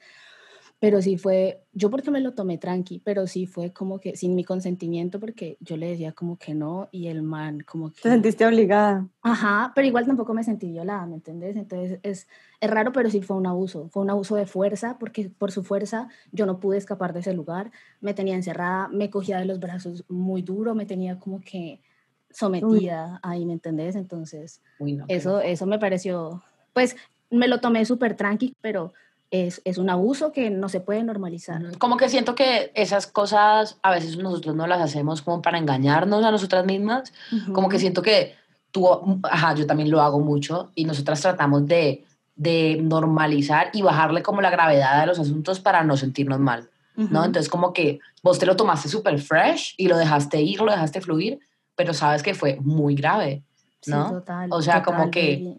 Pero 0.83 1.01
sí 1.01 1.17
fue, 1.17 1.63
yo 1.73 1.91
porque 1.91 2.11
me 2.11 2.21
lo 2.21 2.33
tomé 2.33 2.59
tranqui, 2.59 2.99
pero 3.05 3.29
sí 3.29 3.47
fue 3.47 3.73
como 3.73 4.01
que 4.01 4.17
sin 4.17 4.35
mi 4.35 4.43
consentimiento 4.43 5.21
porque 5.21 5.57
yo 5.61 5.77
le 5.77 5.89
decía 5.89 6.11
como 6.11 6.39
que 6.39 6.55
no 6.55 6.89
y 6.91 7.07
el 7.07 7.23
man 7.23 7.61
como 7.61 7.93
que... 7.93 8.01
Te 8.03 8.09
sentiste 8.09 8.45
obligada. 8.45 9.07
Ajá, 9.21 9.71
pero 9.77 9.87
igual 9.87 10.07
tampoco 10.07 10.35
me 10.35 10.43
sentí 10.43 10.73
violada, 10.73 11.07
¿me 11.07 11.15
entendés? 11.15 11.55
Entonces 11.55 12.01
es, 12.03 12.27
es 12.61 12.69
raro, 12.69 12.91
pero 12.91 13.09
sí 13.11 13.23
fue 13.23 13.37
un 13.37 13.47
abuso. 13.47 13.91
Fue 13.91 14.03
un 14.03 14.11
abuso 14.11 14.35
de 14.35 14.45
fuerza, 14.45 14.97
porque 14.99 15.31
por 15.31 15.53
su 15.53 15.63
fuerza 15.63 16.09
yo 16.33 16.47
no 16.47 16.59
pude 16.59 16.79
escapar 16.79 17.13
de 17.13 17.21
ese 17.21 17.33
lugar. 17.33 17.71
Me 18.01 18.13
tenía 18.13 18.35
encerrada, 18.35 18.89
me 18.89 19.09
cogía 19.09 19.39
de 19.39 19.45
los 19.45 19.61
brazos 19.61 20.05
muy 20.09 20.43
duro, 20.43 20.75
me 20.75 20.85
tenía 20.85 21.21
como 21.21 21.43
que 21.43 21.81
sometida 22.29 23.21
ahí, 23.23 23.47
¿me 23.47 23.53
entendés? 23.53 23.95
Entonces 23.95 24.61
Uy, 24.81 24.95
no, 24.95 25.05
eso, 25.07 25.43
eso 25.43 25.65
me 25.65 25.79
pareció, 25.79 26.43
pues 26.73 26.97
me 27.31 27.47
lo 27.47 27.61
tomé 27.61 27.85
súper 27.85 28.17
tranqui, 28.17 28.57
pero 28.61 28.93
es, 29.33 29.63
es 29.65 29.79
un 29.79 29.89
abuso 29.89 30.31
que 30.31 30.51
no 30.51 30.69
se 30.69 30.81
puede 30.81 31.03
normalizar. 31.03 31.77
Como 31.79 31.97
que 31.97 32.11
siento 32.11 32.35
que 32.35 32.71
esas 32.75 33.07
cosas 33.07 33.79
a 33.83 33.91
veces 33.91 34.19
nosotros 34.19 34.55
no 34.55 34.67
las 34.67 34.81
hacemos 34.83 35.23
como 35.23 35.41
para 35.41 35.57
engañarnos 35.59 36.23
a 36.25 36.31
nosotras 36.31 36.67
mismas. 36.67 37.13
Como 37.55 37.71
que 37.71 37.79
siento 37.79 38.03
que 38.03 38.35
tú, 38.71 38.87
ajá, 39.25 39.55
yo 39.55 39.67
también 39.67 39.91
lo 39.91 40.03
hago 40.03 40.21
mucho 40.21 40.71
y 40.75 40.85
nosotras 40.85 41.23
tratamos 41.23 41.67
de, 41.67 42.05
de 42.37 42.79
normalizar 42.83 43.71
y 43.73 43.81
bajarle 43.81 44.23
como 44.23 44.43
la 44.43 44.51
gravedad 44.51 45.01
de 45.01 45.07
los 45.07 45.19
asuntos 45.19 45.61
para 45.61 45.83
no 45.83 45.97
sentirnos 45.97 46.39
mal, 46.39 46.69
¿no? 46.95 47.25
Entonces 47.25 47.49
como 47.49 47.73
que 47.73 48.01
vos 48.23 48.39
te 48.39 48.45
lo 48.45 48.55
tomaste 48.55 48.91
súper 48.91 49.19
fresh 49.19 49.75
y 49.79 49.89
lo 49.89 49.97
dejaste 49.97 50.43
ir, 50.43 50.61
lo 50.61 50.71
dejaste 50.71 51.01
fluir, 51.01 51.41
pero 51.75 51.95
sabes 51.95 52.23
que 52.23 52.35
fue 52.35 52.59
muy 52.61 52.95
grave, 52.95 53.43
Sí, 53.81 53.91
¿no? 53.91 54.11
total, 54.11 54.49
O 54.53 54.61
sea, 54.61 54.83
como 54.83 55.11
que- 55.11 55.57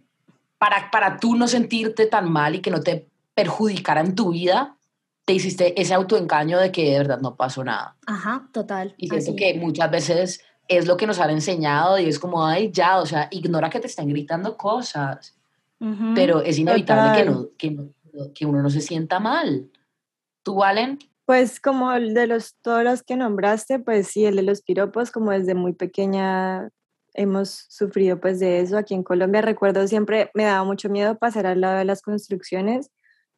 para, 0.60 0.92
para 0.92 1.18
tú 1.18 1.36
no 1.36 1.48
sentirte 1.48 2.06
tan 2.06 2.32
mal 2.32 2.56
y 2.56 2.60
que 2.62 2.72
no 2.72 2.80
te 2.80 3.08
perjudicara 3.34 4.02
en 4.02 4.16
tu 4.16 4.32
vida, 4.32 4.78
te 5.26 5.34
hiciste 5.34 5.80
ese 5.82 5.94
autoengaño 5.94 6.60
de 6.60 6.72
que 6.72 6.92
de 6.92 6.98
verdad 7.00 7.20
no 7.20 7.36
pasó 7.36 7.64
nada. 7.64 7.96
Ajá, 8.06 8.48
total. 8.52 8.94
Y 8.98 9.08
siento 9.08 9.32
así. 9.32 9.36
que 9.36 9.54
muchas 9.60 9.90
veces 9.90 10.42
es 10.68 10.88
lo 10.88 10.98
que 10.98 11.08
nos 11.08 11.20
han 11.20 11.30
enseñado 11.30 11.98
y 12.00 12.06
es 12.08 12.20
como, 12.20 12.46
ay, 12.46 12.72
ya, 12.72 13.00
o 13.00 13.06
sea, 13.06 13.28
ignora 13.32 13.70
que 13.70 13.80
te 13.80 13.88
están 13.88 14.08
gritando 14.08 14.58
cosas, 14.58 15.38
pero 16.16 16.42
es 16.42 16.58
inevitable 16.60 17.12
que, 17.18 17.30
no, 17.30 17.48
que, 17.58 17.72
no- 17.72 17.90
que 18.34 18.46
uno 18.46 18.62
no 18.62 18.70
se 18.70 18.80
sienta 18.80 19.20
mal. 19.20 19.70
¿Tú, 20.44 20.56
Valen? 20.56 21.00
Pues 21.26 21.60
como 21.60 21.92
el 21.94 22.14
de 22.14 22.28
los, 22.28 22.56
todos 22.62 22.84
los 22.84 23.02
que 23.04 23.16
nombraste, 23.18 23.80
pues 23.80 24.08
sí, 24.08 24.26
el 24.26 24.36
de 24.36 24.44
los 24.44 24.62
piropos, 24.62 25.10
como 25.12 25.32
desde 25.32 25.56
muy 25.56 25.74
pequeña 25.74 26.70
hemos 27.14 27.66
sufrido 27.70 28.20
pues 28.20 28.40
de 28.40 28.60
eso. 28.62 28.78
Aquí 28.78 28.94
en 28.94 29.04
Colombia 29.04 29.42
recuerdo 29.42 29.88
siempre, 29.88 30.32
me 30.34 30.44
daba 30.44 30.64
mucho 30.64 30.90
miedo 30.90 31.18
pasar 31.18 31.46
al 31.46 31.62
lado 31.62 31.78
de 31.78 31.86
las 31.86 32.02
construcciones, 32.02 32.90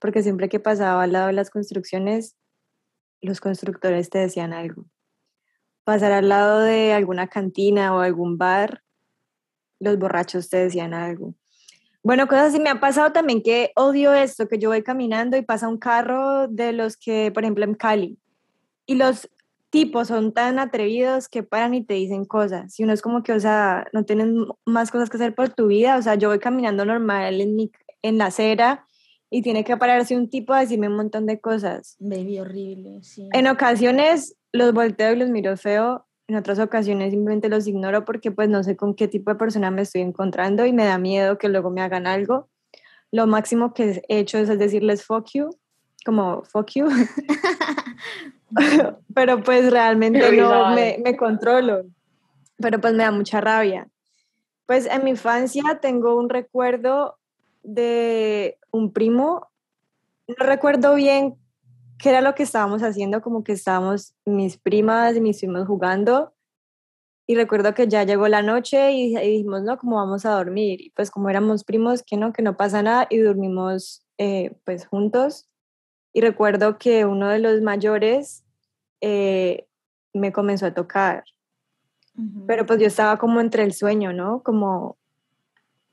porque 0.06 0.22
siempre 0.22 0.50
que 0.50 0.60
pasaba 0.60 1.02
al 1.02 1.14
lado 1.14 1.26
de 1.26 1.34
las 1.34 1.50
construcciones, 1.50 2.36
los 3.22 3.42
constructores 3.42 4.12
te 4.12 4.20
decían 4.20 4.54
algo. 4.54 4.86
Pasar 5.84 6.12
al 6.12 6.30
lado 6.30 6.60
de 6.60 6.94
alguna 6.94 7.28
cantina 7.28 7.92
o 7.92 8.02
algún 8.02 8.38
bar, 8.38 8.84
los 9.80 9.98
borrachos 9.98 10.48
te 10.48 10.58
decían 10.58 10.94
algo. 10.94 11.34
Bueno, 12.04 12.28
cosas 12.28 12.50
así 12.50 12.60
me 12.60 12.70
ha 12.70 12.80
pasado 12.80 13.14
también 13.14 13.42
que 13.42 13.72
odio 13.76 14.14
esto, 14.14 14.48
que 14.48 14.60
yo 14.60 14.70
voy 14.70 14.84
caminando 14.84 15.38
y 15.38 15.42
pasa 15.42 15.68
un 15.68 15.80
carro 15.80 16.48
de 16.50 16.72
los 16.72 16.98
que, 16.98 17.32
por 17.34 17.42
ejemplo, 17.42 17.66
en 17.66 17.74
Cali, 17.74 18.20
y 18.86 18.94
los 18.94 19.28
tipos 19.72 20.10
son 20.10 20.34
tan 20.34 20.60
atrevidos 20.60 21.28
que 21.30 21.42
paran 21.42 21.74
y 21.74 21.84
te 21.84 21.96
dicen 21.96 22.26
cosas. 22.26 22.80
Y 22.80 22.84
uno 22.84 22.94
es 22.94 23.02
como 23.02 23.24
que, 23.24 23.34
o 23.34 23.40
sea, 23.40 23.88
no 23.92 24.06
tienes 24.06 24.28
más 24.66 24.92
cosas 24.92 25.10
que 25.10 25.18
hacer 25.18 25.34
por 25.34 25.50
tu 25.50 25.66
vida. 25.66 25.98
O 25.98 26.02
sea, 26.04 26.14
yo 26.14 26.30
voy 26.30 26.38
caminando 26.38 26.86
normal 26.86 27.42
en, 27.42 27.56
mi, 27.56 27.72
en 28.04 28.20
la 28.20 28.28
acera 28.28 28.86
y 29.29 29.41
tiene 29.41 29.63
que 29.63 29.77
pararse 29.77 30.15
un 30.15 30.29
tipo 30.29 30.53
a 30.53 30.62
decirme 30.62 30.88
un 30.88 30.96
montón 30.96 31.25
de 31.25 31.39
cosas. 31.39 31.96
Baby, 32.00 32.39
horrible, 32.39 33.03
sí. 33.03 33.27
En 33.34 33.48
ocasiones 33.48 34.36
los 34.51 34.74
volteo 34.74 35.13
y 35.13 35.17
los 35.17 35.29
miro 35.29 35.58
feo, 35.58 36.05
en 36.27 36.36
otras 36.36 36.60
ocasiones 36.60 37.12
simplemente 37.12 37.50
los 37.50 37.67
ignoro 37.67 38.05
porque 38.05 38.32
pues 38.32 38.50
no 38.50 38.63
sé 38.63 38.75
con 38.75 38.96
qué 38.96 39.08
tipo 39.08 39.32
de 39.32 39.38
persona 39.38 39.70
me 39.72 39.84
estoy 39.84 40.01
encontrando 40.01 40.65
y 40.65 40.74
me 40.74 40.86
da 40.86 40.98
miedo 40.98 41.38
que 41.38 41.50
luego 41.50 41.70
me 41.70 41.82
hagan 41.82 42.08
algo. 42.08 42.50
Lo 43.12 43.27
máximo 43.27 43.74
que 43.74 44.03
he 44.08 44.20
hecho 44.20 44.38
es 44.38 44.48
decirles 44.58 45.05
fuck 45.05 45.27
you, 45.34 45.50
como 46.05 46.44
fuck 46.44 46.70
you, 46.72 46.88
pero 49.13 49.44
pues 49.44 49.72
realmente 49.72 50.32
no 50.32 50.74
me, 50.74 51.00
me 51.03 51.15
controlo, 51.15 51.86
pero 52.58 52.79
pues 52.79 52.94
me 52.94 53.03
da 53.03 53.12
mucha 53.12 53.41
rabia. 53.41 53.88
Pues 54.65 54.88
en 54.88 55.03
mi 55.03 55.12
infancia 55.12 55.79
tengo 55.79 56.15
un 56.15 56.29
recuerdo 56.29 57.17
de 57.62 58.58
un 58.75 58.91
primo, 58.91 59.48
no 60.27 60.46
recuerdo 60.46 60.96
bien 60.96 61.36
qué 61.98 62.10
era 62.10 62.22
lo 62.22 62.36
que 62.36 62.44
estábamos 62.44 62.84
haciendo, 62.84 63.22
como 63.22 63.44
que 63.44 63.53
estábamos 63.53 64.15
mis 64.25 64.58
primas 64.58 65.15
y 65.15 65.22
mis 65.22 65.39
primos 65.39 65.67
jugando. 65.67 66.34
Y 67.27 67.36
recuerdo 67.36 67.74
que 67.74 67.88
ya 67.88 68.03
llegó 68.03 68.27
la 68.27 68.44
noche 68.44 68.91
y, 68.91 69.17
y 69.17 69.29
dijimos, 69.29 69.63
no, 69.63 69.77
como 69.77 69.96
vamos 69.96 70.25
a 70.25 70.32
dormir. 70.32 70.79
Y 70.82 70.89
pues 70.91 71.10
como 71.10 71.29
éramos 71.29 71.63
primos, 71.63 72.03
que 72.03 72.17
no, 72.17 72.34
que 72.34 72.44
no 72.44 72.55
pasa 72.55 72.84
nada 72.84 73.08
y 73.10 73.17
dormimos 73.17 74.05
eh, 74.17 74.55
pues 74.63 74.86
juntos. 74.86 75.50
Y 76.13 76.22
recuerdo 76.22 76.77
que 76.77 77.05
uno 77.05 77.29
de 77.29 77.39
los 77.39 77.62
mayores 77.62 78.46
eh, 79.01 79.67
me 80.13 80.32
comenzó 80.32 80.67
a 80.67 80.74
tocar. 80.74 81.24
Pero 82.48 82.65
pues 82.65 82.79
yo 82.79 82.88
estaba 82.88 83.17
como 83.17 83.41
entre 83.41 83.63
el 83.63 83.74
sueño, 83.74 84.13
¿no? 84.13 84.41
Como, 84.41 84.98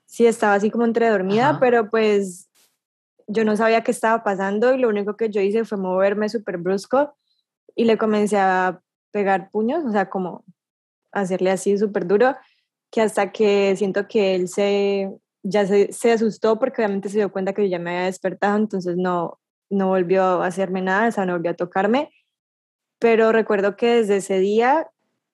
sí, 0.06 0.26
estaba 0.26 0.54
así 0.54 0.70
como 0.70 0.84
entre 0.84 1.08
dormida, 1.08 1.50
Ajá. 1.50 1.58
pero 1.58 1.90
pues 1.90 2.48
yo 3.26 3.44
no 3.44 3.56
sabía 3.56 3.82
qué 3.82 3.90
estaba 3.90 4.22
pasando 4.22 4.74
y 4.74 4.78
lo 4.78 4.88
único 4.88 5.16
que 5.16 5.30
yo 5.30 5.40
hice 5.40 5.64
fue 5.64 5.78
moverme 5.78 6.28
súper 6.28 6.58
brusco 6.58 7.14
y 7.74 7.84
le 7.84 7.98
comencé 7.98 8.38
a 8.38 8.80
pegar 9.10 9.50
puños, 9.50 9.84
o 9.84 9.92
sea, 9.92 10.08
como 10.10 10.44
hacerle 11.12 11.50
así 11.50 11.76
súper 11.78 12.06
duro, 12.06 12.36
que 12.90 13.00
hasta 13.00 13.32
que 13.32 13.74
siento 13.76 14.08
que 14.08 14.34
él 14.34 14.48
se, 14.48 15.10
ya 15.42 15.66
se, 15.66 16.12
asustó 16.12 16.58
porque 16.58 16.82
obviamente 16.82 17.08
se 17.08 17.18
dio 17.18 17.32
cuenta 17.32 17.52
que 17.52 17.62
yo 17.62 17.68
ya 17.68 17.78
me 17.78 17.90
había 17.90 18.06
despertado, 18.06 18.56
entonces 18.56 18.96
no, 18.96 19.40
no 19.70 19.88
volvió 19.88 20.22
a 20.22 20.46
hacerme 20.46 20.82
nada, 20.82 21.08
o 21.08 21.12
sea, 21.12 21.26
no 21.26 21.32
volvió 21.34 21.50
a 21.52 21.54
tocarme, 21.54 22.10
pero 22.98 23.32
recuerdo 23.32 23.76
que 23.76 23.96
desde 23.96 24.18
ese 24.18 24.38
día 24.38 24.91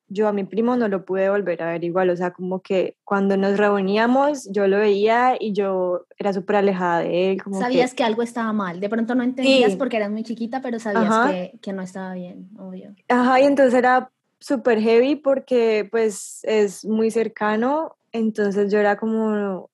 yo 0.08 0.26
a 0.28 0.32
mi 0.32 0.44
primo 0.44 0.76
no 0.76 0.88
lo 0.88 1.04
pude 1.04 1.28
volver 1.28 1.62
a 1.62 1.72
ver 1.72 1.84
igual, 1.84 2.10
o 2.10 2.16
sea, 2.16 2.32
como 2.32 2.60
que 2.60 2.96
cuando 3.04 3.36
nos 3.36 3.58
reuníamos 3.58 4.48
yo 4.50 4.66
lo 4.66 4.78
veía 4.78 5.36
y 5.38 5.52
yo 5.52 6.06
era 6.18 6.32
súper 6.32 6.56
alejada 6.56 7.00
de 7.00 7.32
él, 7.32 7.42
como 7.42 7.58
Sabías 7.60 7.90
que, 7.90 7.96
que 7.96 8.04
algo 8.04 8.22
estaba 8.22 8.52
mal. 8.52 8.80
De 8.80 8.88
pronto 8.88 9.14
no 9.14 9.22
entendías 9.22 9.72
Sí. 9.72 9.76
porque 9.78 9.96
eras 9.98 10.10
muy 10.10 10.22
chiquita, 10.22 10.62
pero 10.62 10.78
sabías 10.78 11.30
que, 11.30 11.58
que 11.60 11.72
no 11.72 11.82
estaba 11.82 12.14
bien, 12.14 12.48
obvio. 12.58 12.94
ajá, 13.08 13.40
y 13.40 13.44
entonces 13.44 13.74
era 13.74 14.10
súper 14.40 14.80
heavy 14.80 15.16
porque 15.16 15.86
pues 15.90 16.40
es 16.44 16.84
muy 16.84 17.10
cercano, 17.10 17.96
entonces 18.12 18.72
yo 18.72 18.78
era 18.78 18.96
como, 18.96 19.68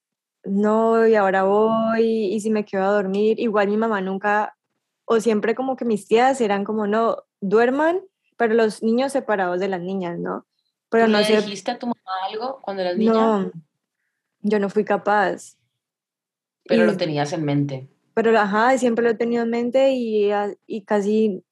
no, 0.44 1.06
y 1.06 1.14
ahora 1.14 1.44
voy, 1.44 2.02
y 2.34 2.40
si 2.40 2.50
me 2.50 2.64
quedo 2.64 2.82
a 2.82 2.90
dormir, 2.92 3.38
igual 3.38 3.68
mi 3.68 3.76
mamá 3.76 4.00
nunca, 4.00 4.56
o 5.04 5.20
siempre 5.20 5.54
como 5.54 5.76
que 5.76 5.84
mis 5.84 6.06
tías 6.08 6.40
eran 6.40 6.64
como, 6.64 6.86
no, 6.86 7.18
duerman, 7.40 8.00
pero 8.36 8.54
los 8.54 8.82
niños 8.82 9.12
separados 9.12 9.60
de 9.60 9.68
las 9.68 9.80
niñas, 9.80 10.18
¿no? 10.18 10.46
Pero 10.90 11.06
¿Tú 11.06 11.12
no 11.12 11.18
le 11.18 11.24
sé, 11.24 11.36
dijiste 11.36 11.70
a 11.72 11.78
tu 11.78 11.86
mamá 11.86 12.00
algo 12.30 12.60
cuando 12.62 12.82
eras 12.82 12.96
niña? 12.96 13.12
no, 13.12 13.52
yo 14.42 14.58
no 14.58 14.68
fui 14.70 14.84
capaz. 14.84 15.56
Pero 16.66 16.84
Y- 16.84 16.86
lo 16.86 16.96
tenías 16.96 17.32
en 17.32 17.44
mente. 17.44 17.88
pero 18.14 18.38
ajá, 18.38 18.76
siempre 18.78 19.04
lo 19.04 19.10
he 19.10 19.14
tenido 19.16 19.42
en 19.42 19.50
mente 19.50 19.92
y, 19.92 20.30
a- 20.30 20.54
y 20.66 20.84
casi, 20.84 21.44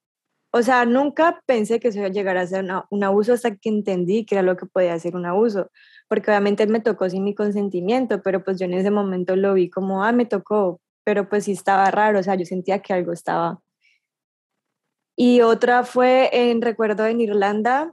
o 0.52 0.62
sea, 0.62 0.84
nunca 0.84 1.42
pensé 1.46 1.80
que 1.80 1.88
eso 1.88 1.98
iba 1.98 2.06
a 2.06 2.10
llegar 2.10 2.36
a 2.36 2.46
ser 2.46 2.62
una- 2.64 2.86
un 2.90 3.02
abuso 3.04 3.32
hasta 3.32 3.56
que 3.56 3.68
entendí 3.68 4.24
que 4.24 4.36
era 4.36 4.42
lo 4.42 4.56
que 4.56 4.66
podía 4.66 4.98
ser 4.98 5.16
un 5.16 5.26
abuso, 5.26 5.70
porque 6.08 6.30
obviamente 6.30 6.62
él 6.62 6.68
me 6.70 6.80
tocó 6.80 7.10
sin 7.10 7.24
mi 7.24 7.34
consentimiento, 7.34 8.22
pero 8.22 8.44
pues 8.44 8.58
yo 8.60 8.66
en 8.66 8.74
ese 8.74 8.90
momento 8.90 9.34
lo 9.36 9.54
vi 9.54 9.70
como, 9.70 10.04
ah, 10.04 10.12
me 10.12 10.24
tocó, 10.26 10.80
pero 11.04 11.28
pues 11.28 11.44
sí 11.46 11.52
estaba 11.52 11.90
raro, 11.90 12.20
o 12.20 12.22
sea, 12.22 12.36
yo 12.36 12.44
sentía 12.46 12.80
que 12.80 12.92
algo 12.92 13.12
estaba. 13.12 13.60
Y 15.16 15.40
otra 15.42 15.84
fue 15.84 16.30
en, 16.32 16.62
recuerdo, 16.62 17.06
en 17.06 17.20
Irlanda, 17.20 17.92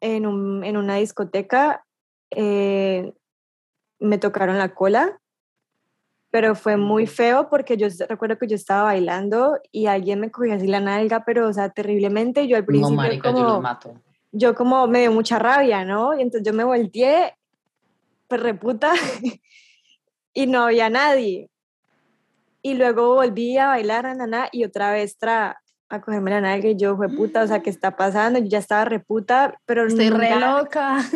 en, 0.00 0.26
un- 0.26 0.64
en 0.64 0.76
una 0.76 0.96
discoteca, 0.96 1.84
eh, 2.30 3.12
me 3.98 4.18
tocaron 4.18 4.58
la 4.58 4.74
cola 4.74 5.18
pero 6.30 6.56
fue 6.56 6.76
muy 6.76 7.06
feo 7.06 7.48
porque 7.48 7.76
yo 7.76 7.86
recuerdo 8.08 8.36
que 8.38 8.48
yo 8.48 8.56
estaba 8.56 8.82
bailando 8.82 9.56
y 9.70 9.86
alguien 9.86 10.18
me 10.18 10.32
cogió 10.32 10.52
así 10.54 10.66
la 10.66 10.80
nalga, 10.80 11.24
pero 11.24 11.46
o 11.46 11.52
sea, 11.52 11.68
terriblemente, 11.70 12.48
yo 12.48 12.56
al 12.56 12.62
No, 12.64 12.66
principio 12.66 12.96
marica, 12.96 13.30
yo 13.30 13.38
los 13.38 13.46
como, 13.46 13.60
mato. 13.60 13.94
yo 14.32 14.54
como 14.56 14.88
me 14.88 15.02
dio 15.02 15.12
mucha 15.12 15.38
rabia, 15.38 15.84
¿no? 15.84 16.12
Y 16.18 16.22
entonces 16.22 16.44
yo 16.44 16.52
me 16.52 16.64
volteé, 16.64 17.36
pues 18.26 18.40
reputa, 18.42 18.92
y 20.34 20.46
no 20.48 20.64
había 20.64 20.90
nadie. 20.90 21.48
Y 22.62 22.74
luego 22.74 23.14
volví 23.14 23.56
a 23.56 23.68
bailar, 23.68 24.04
ananá, 24.04 24.48
y 24.50 24.64
otra 24.64 24.90
vez 24.90 25.16
tra 25.16 25.62
a 25.94 26.00
cogerme 26.00 26.30
la 26.30 26.40
nalga 26.40 26.68
y 26.68 26.76
yo, 26.76 26.96
fue 26.96 27.08
puta, 27.08 27.42
o 27.42 27.46
sea, 27.46 27.60
¿qué 27.60 27.70
está 27.70 27.96
pasando? 27.96 28.38
Yo 28.38 28.46
ya 28.46 28.58
estaba 28.58 28.84
reputa, 28.84 29.54
pero 29.66 29.86
Estoy 29.86 30.10
re 30.10 30.30
nunca- 30.30 30.58
loca. 30.58 30.98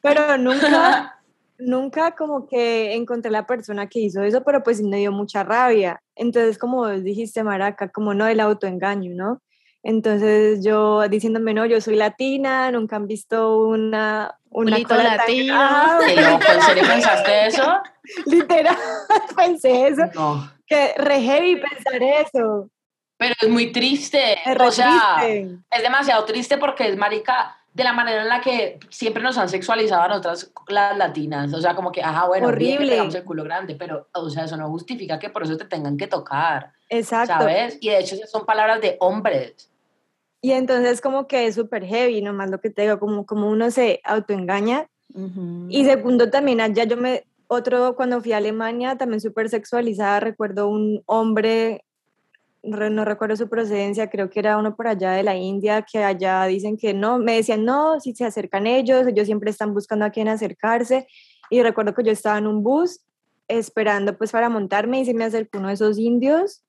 pero, 0.00 0.22
pero 0.24 0.38
nunca, 0.38 1.18
nunca 1.58 2.10
como 2.12 2.46
que 2.46 2.94
encontré 2.94 3.30
la 3.30 3.46
persona 3.46 3.86
que 3.88 4.00
hizo 4.00 4.22
eso, 4.22 4.42
pero 4.44 4.62
pues 4.62 4.82
me 4.82 4.98
dio 4.98 5.12
mucha 5.12 5.44
rabia. 5.44 6.00
Entonces, 6.16 6.58
como 6.58 6.88
dijiste, 6.88 7.42
Maraca, 7.44 7.88
como 7.88 8.14
no 8.14 8.26
el 8.26 8.40
autoengaño, 8.40 9.12
¿no? 9.14 9.40
Entonces 9.84 10.64
yo 10.64 11.08
diciéndome, 11.08 11.54
no, 11.54 11.66
yo 11.66 11.80
soy 11.80 11.96
latina, 11.96 12.70
nunca 12.70 12.96
han 12.96 13.06
visto 13.08 13.66
una... 13.66 14.36
Una 14.54 14.80
cola 14.84 15.02
tan- 15.02 15.16
latino. 15.16 15.54
Qué 16.06 16.20
loco, 16.20 16.44
¿en 16.54 16.62
serio 16.62 16.84
pensaste 16.86 17.46
eso? 17.46 17.64
literal, 18.26 18.76
pensé 19.36 19.86
eso. 19.88 20.02
No. 20.14 20.48
Que 20.72 20.94
re 20.96 21.20
heavy 21.20 21.56
pensar 21.56 22.02
eso. 22.02 22.70
Pero 23.16 23.34
es 23.40 23.48
muy 23.48 23.70
triste. 23.72 24.38
Es 24.44 24.60
o 24.60 24.70
sea, 24.70 25.18
triste. 25.20 25.58
es 25.70 25.82
demasiado 25.82 26.24
triste 26.24 26.58
porque 26.58 26.88
es 26.88 26.96
marica 26.96 27.56
de 27.72 27.84
la 27.84 27.92
manera 27.92 28.22
en 28.22 28.28
la 28.28 28.40
que 28.40 28.78
siempre 28.90 29.22
nos 29.22 29.38
han 29.38 29.48
sexualizado 29.48 30.02
a 30.02 30.08
nosotras 30.08 30.52
las 30.68 30.96
latinas. 30.96 31.52
O 31.54 31.60
sea, 31.60 31.74
como 31.74 31.90
que, 31.90 32.02
ajá, 32.02 32.26
bueno, 32.26 32.48
bien 32.52 32.78
que 32.78 32.84
Horrible. 32.84 33.18
el 33.18 33.24
culo 33.24 33.44
grande, 33.44 33.74
pero, 33.76 34.08
o 34.12 34.28
sea, 34.28 34.44
eso 34.44 34.56
no 34.56 34.68
justifica 34.68 35.18
que 35.18 35.30
por 35.30 35.44
eso 35.44 35.56
te 35.56 35.64
tengan 35.64 35.96
que 35.96 36.06
tocar, 36.06 36.72
Exacto. 36.90 37.32
¿sabes? 37.32 37.78
Y 37.80 37.88
de 37.88 37.98
hecho, 38.00 38.14
esas 38.14 38.30
son 38.30 38.44
palabras 38.44 38.80
de 38.80 38.96
hombres. 39.00 39.70
Y 40.42 40.52
entonces 40.52 41.00
como 41.00 41.28
que 41.28 41.46
es 41.46 41.54
súper 41.54 41.86
heavy, 41.86 42.20
nomás 42.20 42.50
lo 42.50 42.60
que 42.60 42.68
te 42.68 42.82
digo, 42.82 42.98
como, 42.98 43.24
como 43.24 43.48
uno 43.48 43.70
se 43.70 44.00
autoengaña. 44.04 44.88
Ujú. 45.14 45.66
Y 45.70 45.84
segundo 45.84 46.30
también 46.30 46.60
allá 46.60 46.84
yo 46.84 46.96
me, 46.96 47.24
otro 47.52 47.94
cuando 47.96 48.20
fui 48.20 48.32
a 48.32 48.38
Alemania, 48.38 48.96
también 48.96 49.20
súper 49.20 49.48
sexualizada, 49.48 50.20
recuerdo 50.20 50.68
un 50.68 51.02
hombre, 51.06 51.84
re- 52.62 52.90
no 52.90 53.04
recuerdo 53.04 53.36
su 53.36 53.48
procedencia, 53.48 54.10
creo 54.10 54.30
que 54.30 54.40
era 54.40 54.58
uno 54.58 54.74
por 54.76 54.86
allá 54.88 55.12
de 55.12 55.22
la 55.22 55.36
India, 55.36 55.82
que 55.82 56.02
allá 56.02 56.44
dicen 56.46 56.76
que 56.76 56.94
no, 56.94 57.18
me 57.18 57.36
decían 57.36 57.64
no, 57.64 58.00
si 58.00 58.14
se 58.14 58.24
acercan 58.24 58.66
ellos, 58.66 59.06
ellos 59.06 59.26
siempre 59.26 59.50
están 59.50 59.74
buscando 59.74 60.04
a 60.04 60.10
quién 60.10 60.28
acercarse. 60.28 61.06
Y 61.50 61.62
recuerdo 61.62 61.94
que 61.94 62.02
yo 62.04 62.12
estaba 62.12 62.38
en 62.38 62.46
un 62.46 62.62
bus 62.62 63.00
esperando 63.48 64.16
pues 64.16 64.32
para 64.32 64.48
montarme 64.48 65.00
y 65.00 65.04
se 65.04 65.14
me 65.14 65.24
acercó 65.24 65.58
uno 65.58 65.68
de 65.68 65.74
esos 65.74 65.98
indios 65.98 66.64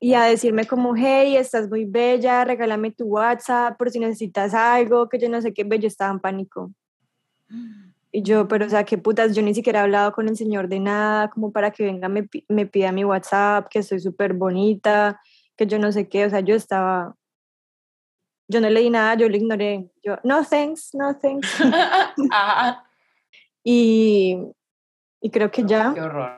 y 0.00 0.14
a 0.14 0.24
decirme 0.24 0.66
como, 0.66 0.94
hey, 0.94 1.36
estás 1.36 1.68
muy 1.68 1.86
bella, 1.86 2.44
regálame 2.44 2.90
tu 2.92 3.06
WhatsApp 3.06 3.78
por 3.78 3.90
si 3.90 3.98
necesitas 3.98 4.52
algo, 4.52 5.08
que 5.08 5.18
yo 5.18 5.28
no 5.30 5.40
sé 5.40 5.54
qué, 5.54 5.66
yo 5.78 5.88
estaba 5.88 6.12
en 6.12 6.20
pánico. 6.20 6.70
Y 8.16 8.22
yo, 8.22 8.46
pero 8.46 8.66
o 8.66 8.68
sea, 8.68 8.84
qué 8.84 8.96
putas, 8.96 9.34
yo 9.34 9.42
ni 9.42 9.52
siquiera 9.54 9.80
he 9.80 9.82
hablado 9.82 10.12
con 10.12 10.28
el 10.28 10.36
señor 10.36 10.68
de 10.68 10.78
nada, 10.78 11.30
como 11.30 11.50
para 11.50 11.72
que 11.72 11.82
venga, 11.82 12.08
me, 12.08 12.28
me 12.46 12.64
pida 12.64 12.92
mi 12.92 13.04
WhatsApp, 13.04 13.66
que 13.68 13.82
soy 13.82 13.98
súper 13.98 14.34
bonita, 14.34 15.20
que 15.56 15.66
yo 15.66 15.80
no 15.80 15.90
sé 15.90 16.08
qué, 16.08 16.24
o 16.24 16.30
sea, 16.30 16.38
yo 16.38 16.54
estaba, 16.54 17.16
yo 18.46 18.60
no 18.60 18.70
le 18.70 18.82
di 18.82 18.90
nada, 18.90 19.16
yo 19.16 19.28
lo 19.28 19.36
ignoré, 19.36 19.90
yo, 20.04 20.16
no 20.22 20.44
thanks, 20.44 20.94
no 20.94 21.18
thanks. 21.18 21.60
Ajá. 22.30 22.84
Y, 23.64 24.38
y 25.20 25.30
creo 25.30 25.50
que 25.50 25.64
ya, 25.64 25.92
Qué 25.92 26.00
horror. 26.00 26.30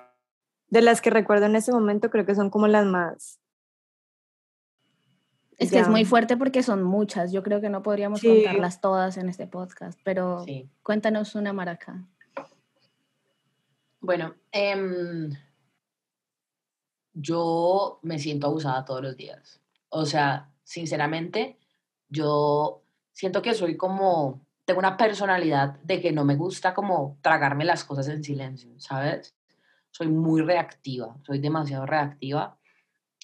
de 0.68 0.80
las 0.80 1.02
que 1.02 1.10
recuerdo 1.10 1.44
en 1.44 1.56
ese 1.56 1.72
momento, 1.72 2.08
creo 2.08 2.24
que 2.24 2.34
son 2.34 2.48
como 2.48 2.68
las 2.68 2.86
más. 2.86 3.38
Es 5.58 5.70
que 5.70 5.78
es 5.78 5.88
muy 5.88 6.04
fuerte 6.04 6.36
porque 6.36 6.62
son 6.62 6.82
muchas. 6.82 7.32
Yo 7.32 7.42
creo 7.42 7.60
que 7.60 7.70
no 7.70 7.82
podríamos 7.82 8.20
Sí. 8.20 8.28
contarlas 8.28 8.80
todas 8.80 9.16
en 9.16 9.28
este 9.28 9.46
podcast, 9.46 9.98
pero 10.04 10.44
Sí. 10.44 10.68
cuéntanos 10.82 11.34
una 11.34 11.52
maraca. 11.52 12.04
Bueno, 14.00 14.34
em, 14.52 15.30
yo 17.14 17.98
me 18.02 18.18
siento 18.18 18.46
abusada 18.48 18.84
todos 18.84 19.02
los 19.02 19.16
días. 19.16 19.60
O 19.88 20.04
sea, 20.04 20.50
sinceramente, 20.62 21.58
yo 22.08 22.82
siento 23.12 23.40
que 23.40 23.54
soy 23.54 23.76
como, 23.76 24.42
tengo 24.66 24.78
una 24.80 24.96
personalidad 24.96 25.78
de 25.80 26.00
que 26.00 26.12
no 26.12 26.24
me 26.24 26.36
gusta 26.36 26.74
como 26.74 27.16
tragarme 27.22 27.64
las 27.64 27.84
cosas 27.84 28.08
en 28.08 28.22
silencio, 28.22 28.78
¿sabes? 28.78 29.34
Soy 29.90 30.08
muy 30.08 30.42
reactiva, 30.42 31.16
soy 31.24 31.38
demasiado 31.38 31.86
reactiva. 31.86 32.58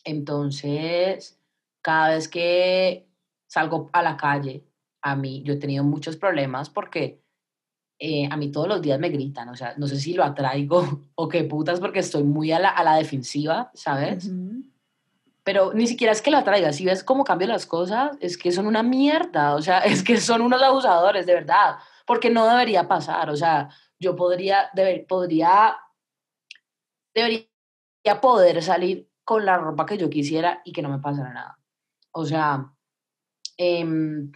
Entonces, 0.05 1.38
cada 1.83 2.11
vez 2.11 2.29
que 2.29 3.09
salgo 3.47 3.90
a 3.92 4.03
la 4.03 4.16
calle, 4.16 4.64
a 5.03 5.16
mí, 5.16 5.42
yo 5.45 5.55
he 5.55 5.59
tenido 5.59 5.85
muchos 5.85 6.16
problemas 6.16 6.71
porque 6.71 7.23
eh, 7.99 8.29
a 8.31 8.37
mí 8.37 8.51
todos 8.51 8.68
los 8.68 8.81
días 8.81 8.99
me 8.99 9.11
gritan, 9.11 9.49
o 9.49 9.57
sea, 9.57 9.75
no 9.77 9.87
sé 9.87 9.99
si 9.99 10.14
lo 10.14 10.25
atraigo 10.25 11.03
o 11.14 11.29
qué 11.29 11.45
putas 11.45 11.81
porque 11.81 12.01
estoy 12.01 12.23
muy 12.23 12.53
a 12.53 12.59
la, 12.59 12.71
a 12.71 12.83
la 12.83 12.97
defensiva, 12.97 13.71
¿sabes? 13.75 14.31
Pero 15.45 15.73
ni 15.75 15.87
siquiera 15.87 16.12
es 16.12 16.23
que 16.23 16.31
lo 16.31 16.38
atraiga, 16.38 16.73
si 16.73 16.85
ves 16.85 17.05
cómo 17.05 17.25
cambian 17.25 17.51
las 17.51 17.66
cosas, 17.66 18.16
es 18.21 18.38
que 18.38 18.53
son 18.53 18.66
una 18.66 18.83
mierda, 18.83 19.55
o 19.55 19.62
sea, 19.62 19.79
es 19.85 20.03
que 20.03 20.18
son 20.18 20.40
unos 20.40 20.62
abusadores, 20.62 21.27
de 21.27 21.35
verdad, 21.35 21.77
porque 22.07 22.31
no 22.31 22.47
debería 22.47 22.88
pasar, 22.88 23.29
o 23.31 23.37
sea, 23.37 23.68
yo 23.99 24.16
podría, 24.16 24.71
deber, 24.73 25.07
podría, 25.07 25.77
debería 27.14 27.47
poder 28.21 28.62
salir 28.62 29.09
con 29.25 29.45
la 29.45 29.59
ropa 29.59 29.87
que 29.87 29.97
yo 29.97 30.11
quisiera 30.11 30.61
y 30.64 30.73
que 30.73 30.83
no 30.83 30.88
me 30.88 30.99
pasara 30.99 31.33
nada. 31.33 31.59
O 32.12 32.25
sea, 32.25 32.72
em, 33.59 34.33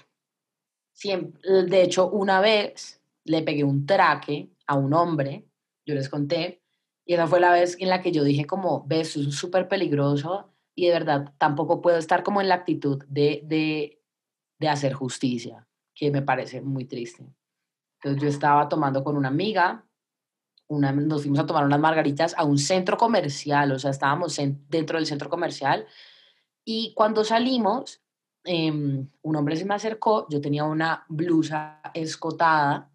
siempre, 0.93 1.41
de 1.65 1.83
hecho, 1.83 2.09
una 2.11 2.41
vez 2.41 3.03
le 3.25 3.43
pegué 3.43 3.65
un 3.65 3.87
traque 3.87 4.51
a 4.67 4.75
un 4.77 4.93
hombre, 4.95 5.47
yo 5.87 5.95
les 5.95 6.09
conté, 6.09 6.63
y 7.05 7.15
esa 7.15 7.27
fue 7.27 7.41
la 7.41 7.53
vez 7.53 7.77
en 7.81 7.89
la 7.89 8.03
que 8.03 8.13
yo 8.13 8.25
dije 8.25 8.47
como, 8.47 8.85
ves, 8.87 9.17
es 9.17 9.35
súper 9.35 9.69
peligroso 9.69 10.53
y 10.75 10.87
de 10.87 10.93
verdad 10.93 11.35
tampoco 11.39 11.81
puedo 11.81 11.99
estar 11.99 12.23
como 12.23 12.41
en 12.41 12.49
la 12.49 12.57
actitud 12.57 13.05
de, 13.09 13.43
de, 13.45 14.03
de 14.59 14.69
hacer 14.69 14.93
justicia, 14.93 15.69
que 15.95 16.11
me 16.11 16.23
parece 16.23 16.61
muy 16.61 16.85
triste. 16.85 17.25
Entonces 18.01 18.23
yo 18.23 18.29
estaba 18.29 18.69
tomando 18.69 19.05
con 19.05 19.17
una 19.17 19.29
amiga, 19.29 19.87
una, 20.69 20.93
nos 20.93 21.23
fuimos 21.23 21.41
a 21.41 21.47
tomar 21.47 21.65
unas 21.65 21.81
margaritas 21.81 22.35
a 22.37 22.45
un 22.45 22.59
centro 22.59 22.97
comercial, 22.97 23.73
o 23.73 23.79
sea, 23.79 23.91
estábamos 23.91 24.39
en- 24.39 24.65
dentro 24.69 24.99
del 24.99 25.07
centro 25.07 25.31
comercial 25.31 25.87
y 26.69 26.93
cuando 26.95 27.23
salimos, 27.23 28.03
em, 28.45 29.09
un 29.23 29.37
hombre 29.37 29.55
se 29.55 29.65
me 29.65 29.75
acercó, 29.75 30.27
yo 30.29 30.41
tenía 30.41 30.65
una 30.65 31.07
blusa 31.09 31.81
escotada 31.95 32.91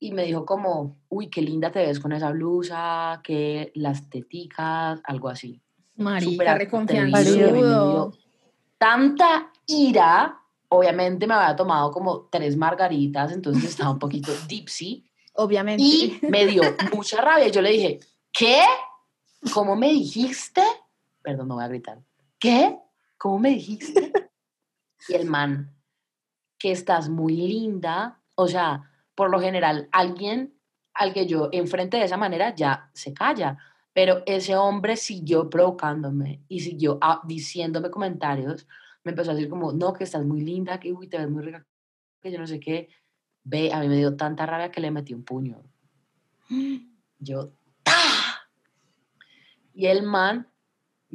y 0.00 0.10
me 0.12 0.24
dijo 0.24 0.44
como, 0.44 0.98
uy, 1.08 1.30
qué 1.30 1.40
linda 1.40 1.70
te 1.70 1.86
ves 1.86 2.00
con 2.00 2.12
esa 2.12 2.32
blusa, 2.32 3.20
que 3.22 3.70
las 3.76 4.10
teticas, 4.10 5.00
algo 5.04 5.28
así. 5.28 5.62
Dio 7.22 8.12
Tanta 8.76 9.52
ira, 9.66 10.40
obviamente 10.68 11.28
me 11.28 11.34
había 11.34 11.54
tomado 11.54 11.92
como 11.92 12.22
tres 12.22 12.56
margaritas, 12.56 13.30
entonces 13.30 13.70
estaba 13.70 13.92
un 13.92 14.00
poquito 14.00 14.32
dipsy 14.48 15.08
Obviamente. 15.34 15.80
y 15.80 16.18
me 16.22 16.44
dio 16.44 16.62
mucha 16.92 17.20
rabia. 17.20 17.46
Yo 17.48 17.62
le 17.62 17.70
dije, 17.70 18.00
¿qué? 18.32 18.62
¿Cómo 19.52 19.76
me 19.76 19.92
dijiste? 19.92 20.62
Perdón, 21.22 21.46
no 21.46 21.54
voy 21.54 21.64
a 21.64 21.68
gritar. 21.68 22.00
¿Qué? 22.44 22.78
¿Cómo 23.16 23.38
me 23.38 23.48
dijiste? 23.48 24.12
Y 25.08 25.14
el 25.14 25.24
man, 25.24 25.74
que 26.58 26.72
estás 26.72 27.08
muy 27.08 27.34
linda, 27.36 28.20
o 28.34 28.48
sea, 28.48 28.90
por 29.14 29.30
lo 29.30 29.40
general, 29.40 29.88
alguien 29.92 30.54
al 30.92 31.14
que 31.14 31.26
yo 31.26 31.48
enfrente 31.52 31.96
de 31.96 32.04
esa 32.04 32.18
manera 32.18 32.54
ya 32.54 32.90
se 32.92 33.14
calla, 33.14 33.56
pero 33.94 34.22
ese 34.26 34.56
hombre 34.56 34.96
siguió 34.96 35.48
provocándome 35.48 36.42
y 36.46 36.60
siguió 36.60 36.98
ah, 37.00 37.22
diciéndome 37.24 37.90
comentarios, 37.90 38.68
me 39.04 39.12
empezó 39.12 39.30
a 39.30 39.34
decir 39.34 39.48
como, 39.48 39.72
no, 39.72 39.94
que 39.94 40.04
estás 40.04 40.26
muy 40.26 40.42
linda, 40.42 40.78
que 40.78 40.92
uy, 40.92 41.08
te 41.08 41.16
ves 41.16 41.30
muy 41.30 41.44
rica, 41.44 41.66
que 42.20 42.30
yo 42.30 42.38
no 42.38 42.46
sé 42.46 42.60
qué, 42.60 42.90
ve, 43.42 43.72
a 43.72 43.80
mí 43.80 43.88
me 43.88 43.96
dio 43.96 44.16
tanta 44.16 44.44
rabia 44.44 44.70
que 44.70 44.82
le 44.82 44.90
metí 44.90 45.14
un 45.14 45.24
puño. 45.24 45.62
Yo, 47.18 47.54
¡ta! 47.82 47.94
Y 49.72 49.86
el 49.86 50.02
man 50.02 50.46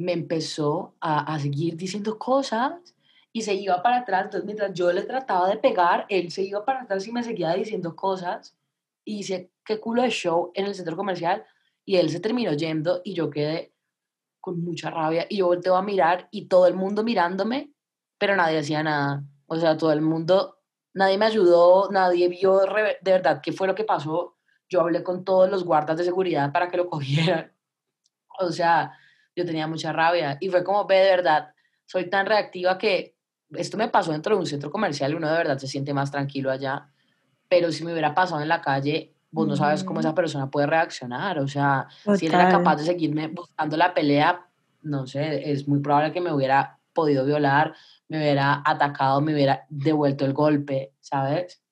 me 0.00 0.12
empezó 0.12 0.94
a, 1.00 1.32
a 1.32 1.38
seguir 1.38 1.76
diciendo 1.76 2.18
cosas 2.18 2.94
y 3.32 3.42
se 3.42 3.54
iba 3.54 3.82
para 3.82 3.98
atrás. 3.98 4.24
Entonces, 4.24 4.46
mientras 4.46 4.72
yo 4.74 4.92
le 4.92 5.02
trataba 5.02 5.48
de 5.48 5.56
pegar, 5.56 6.06
él 6.08 6.30
se 6.30 6.42
iba 6.42 6.64
para 6.64 6.82
atrás 6.82 7.06
y 7.06 7.12
me 7.12 7.22
seguía 7.22 7.52
diciendo 7.54 7.94
cosas. 7.94 8.56
Y 9.04 9.18
dice, 9.18 9.50
qué 9.64 9.80
culo 9.80 10.02
de 10.02 10.10
show 10.10 10.50
en 10.54 10.66
el 10.66 10.74
centro 10.74 10.96
comercial. 10.96 11.44
Y 11.84 11.96
él 11.96 12.10
se 12.10 12.20
terminó 12.20 12.52
yendo 12.52 13.00
y 13.04 13.14
yo 13.14 13.30
quedé 13.30 13.72
con 14.40 14.62
mucha 14.62 14.90
rabia. 14.90 15.26
Y 15.28 15.38
yo 15.38 15.46
volteo 15.46 15.76
a 15.76 15.82
mirar 15.82 16.28
y 16.30 16.46
todo 16.46 16.66
el 16.66 16.74
mundo 16.74 17.04
mirándome, 17.04 17.72
pero 18.18 18.36
nadie 18.36 18.58
hacía 18.58 18.82
nada. 18.82 19.24
O 19.46 19.56
sea, 19.56 19.76
todo 19.76 19.92
el 19.92 20.00
mundo, 20.00 20.58
nadie 20.94 21.18
me 21.18 21.26
ayudó, 21.26 21.90
nadie 21.90 22.28
vio 22.28 22.60
de 22.60 23.00
verdad 23.02 23.40
qué 23.42 23.52
fue 23.52 23.66
lo 23.66 23.74
que 23.74 23.84
pasó. 23.84 24.36
Yo 24.68 24.80
hablé 24.80 25.02
con 25.02 25.24
todos 25.24 25.50
los 25.50 25.64
guardas 25.64 25.96
de 25.96 26.04
seguridad 26.04 26.52
para 26.52 26.68
que 26.68 26.76
lo 26.76 26.88
cogieran. 26.88 27.52
O 28.38 28.50
sea, 28.50 28.96
yo 29.34 29.44
tenía 29.44 29.66
mucha 29.66 29.92
rabia. 29.92 30.36
Y 30.40 30.48
fue 30.48 30.64
como, 30.64 30.86
ve, 30.86 30.96
de 30.96 31.10
verdad, 31.10 31.50
soy 31.86 32.08
tan 32.08 32.26
reactiva 32.26 32.78
que 32.78 33.16
esto 33.52 33.76
me 33.76 33.88
pasó 33.88 34.12
dentro 34.12 34.34
de 34.34 34.40
un 34.40 34.46
centro 34.46 34.70
comercial 34.70 35.12
y 35.12 35.14
uno 35.14 35.28
de 35.28 35.36
verdad 35.36 35.58
se 35.58 35.66
siente 35.66 35.92
más 35.92 36.10
tranquilo 36.10 36.50
allá, 36.50 36.88
pero 37.48 37.72
si 37.72 37.84
me 37.84 37.92
hubiera 37.92 38.14
pasado 38.14 38.40
en 38.40 38.48
la 38.48 38.60
calle, 38.60 39.14
vos 39.30 39.46
no 39.46 39.56
sabes 39.56 39.84
cómo 39.84 40.00
esa 40.00 40.14
persona 40.14 40.50
puede 40.50 40.66
reaccionar, 40.66 41.38
o 41.38 41.48
sea, 41.48 41.88
si 42.16 42.26
él 42.26 42.34
era 42.34 42.48
capaz 42.48 42.76
de 42.76 42.84
seguirme 42.84 43.28
buscando 43.28 43.76
la 43.76 43.92
pelea, 43.92 44.46
no 44.82 45.06
sé, 45.06 45.50
es 45.50 45.66
muy 45.66 45.80
probable 45.80 46.12
que 46.12 46.20
me 46.20 46.32
hubiera 46.32 46.78
podido 46.92 47.24
violar, 47.24 47.74
me 48.08 48.18
hubiera 48.18 48.62
atacado, 48.64 49.20
me 49.20 49.34
hubiera 49.34 49.66
devuelto 49.68 50.24
el 50.24 50.32
golpe, 50.32 50.92
¿sabes? 51.00 51.62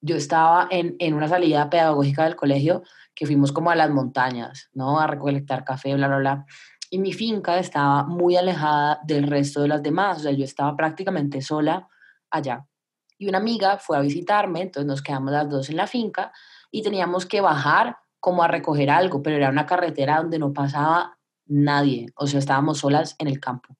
Yo 0.00 0.16
estaba 0.16 0.68
en, 0.70 0.96
en 0.98 1.14
una 1.14 1.28
salida 1.28 1.70
pedagógica 1.70 2.24
del 2.24 2.36
colegio 2.36 2.82
que 3.14 3.26
fuimos 3.26 3.52
como 3.52 3.70
a 3.70 3.76
las 3.76 3.90
montañas, 3.90 4.70
¿no? 4.72 5.00
A 5.00 5.06
recolectar 5.06 5.64
café, 5.64 5.94
bla, 5.94 6.08
bla, 6.08 6.18
bla 6.18 6.46
y 6.92 6.98
mi 6.98 7.14
finca 7.14 7.58
estaba 7.58 8.04
muy 8.04 8.36
alejada 8.36 9.00
del 9.02 9.26
resto 9.26 9.62
de 9.62 9.68
las 9.68 9.82
demás, 9.82 10.18
o 10.18 10.20
sea, 10.20 10.32
yo 10.32 10.44
estaba 10.44 10.76
prácticamente 10.76 11.40
sola 11.40 11.88
allá. 12.30 12.66
Y 13.16 13.30
una 13.30 13.38
amiga 13.38 13.78
fue 13.78 13.96
a 13.96 14.00
visitarme, 14.00 14.60
entonces 14.60 14.86
nos 14.86 15.00
quedamos 15.00 15.32
las 15.32 15.48
dos 15.48 15.70
en 15.70 15.78
la 15.78 15.86
finca 15.86 16.32
y 16.70 16.82
teníamos 16.82 17.24
que 17.24 17.40
bajar 17.40 17.96
como 18.20 18.42
a 18.42 18.48
recoger 18.48 18.90
algo, 18.90 19.22
pero 19.22 19.36
era 19.36 19.48
una 19.48 19.64
carretera 19.64 20.18
donde 20.18 20.38
no 20.38 20.52
pasaba 20.52 21.18
nadie, 21.46 22.08
o 22.14 22.26
sea, 22.26 22.38
estábamos 22.38 22.80
solas 22.80 23.16
en 23.18 23.28
el 23.28 23.40
campo. 23.40 23.74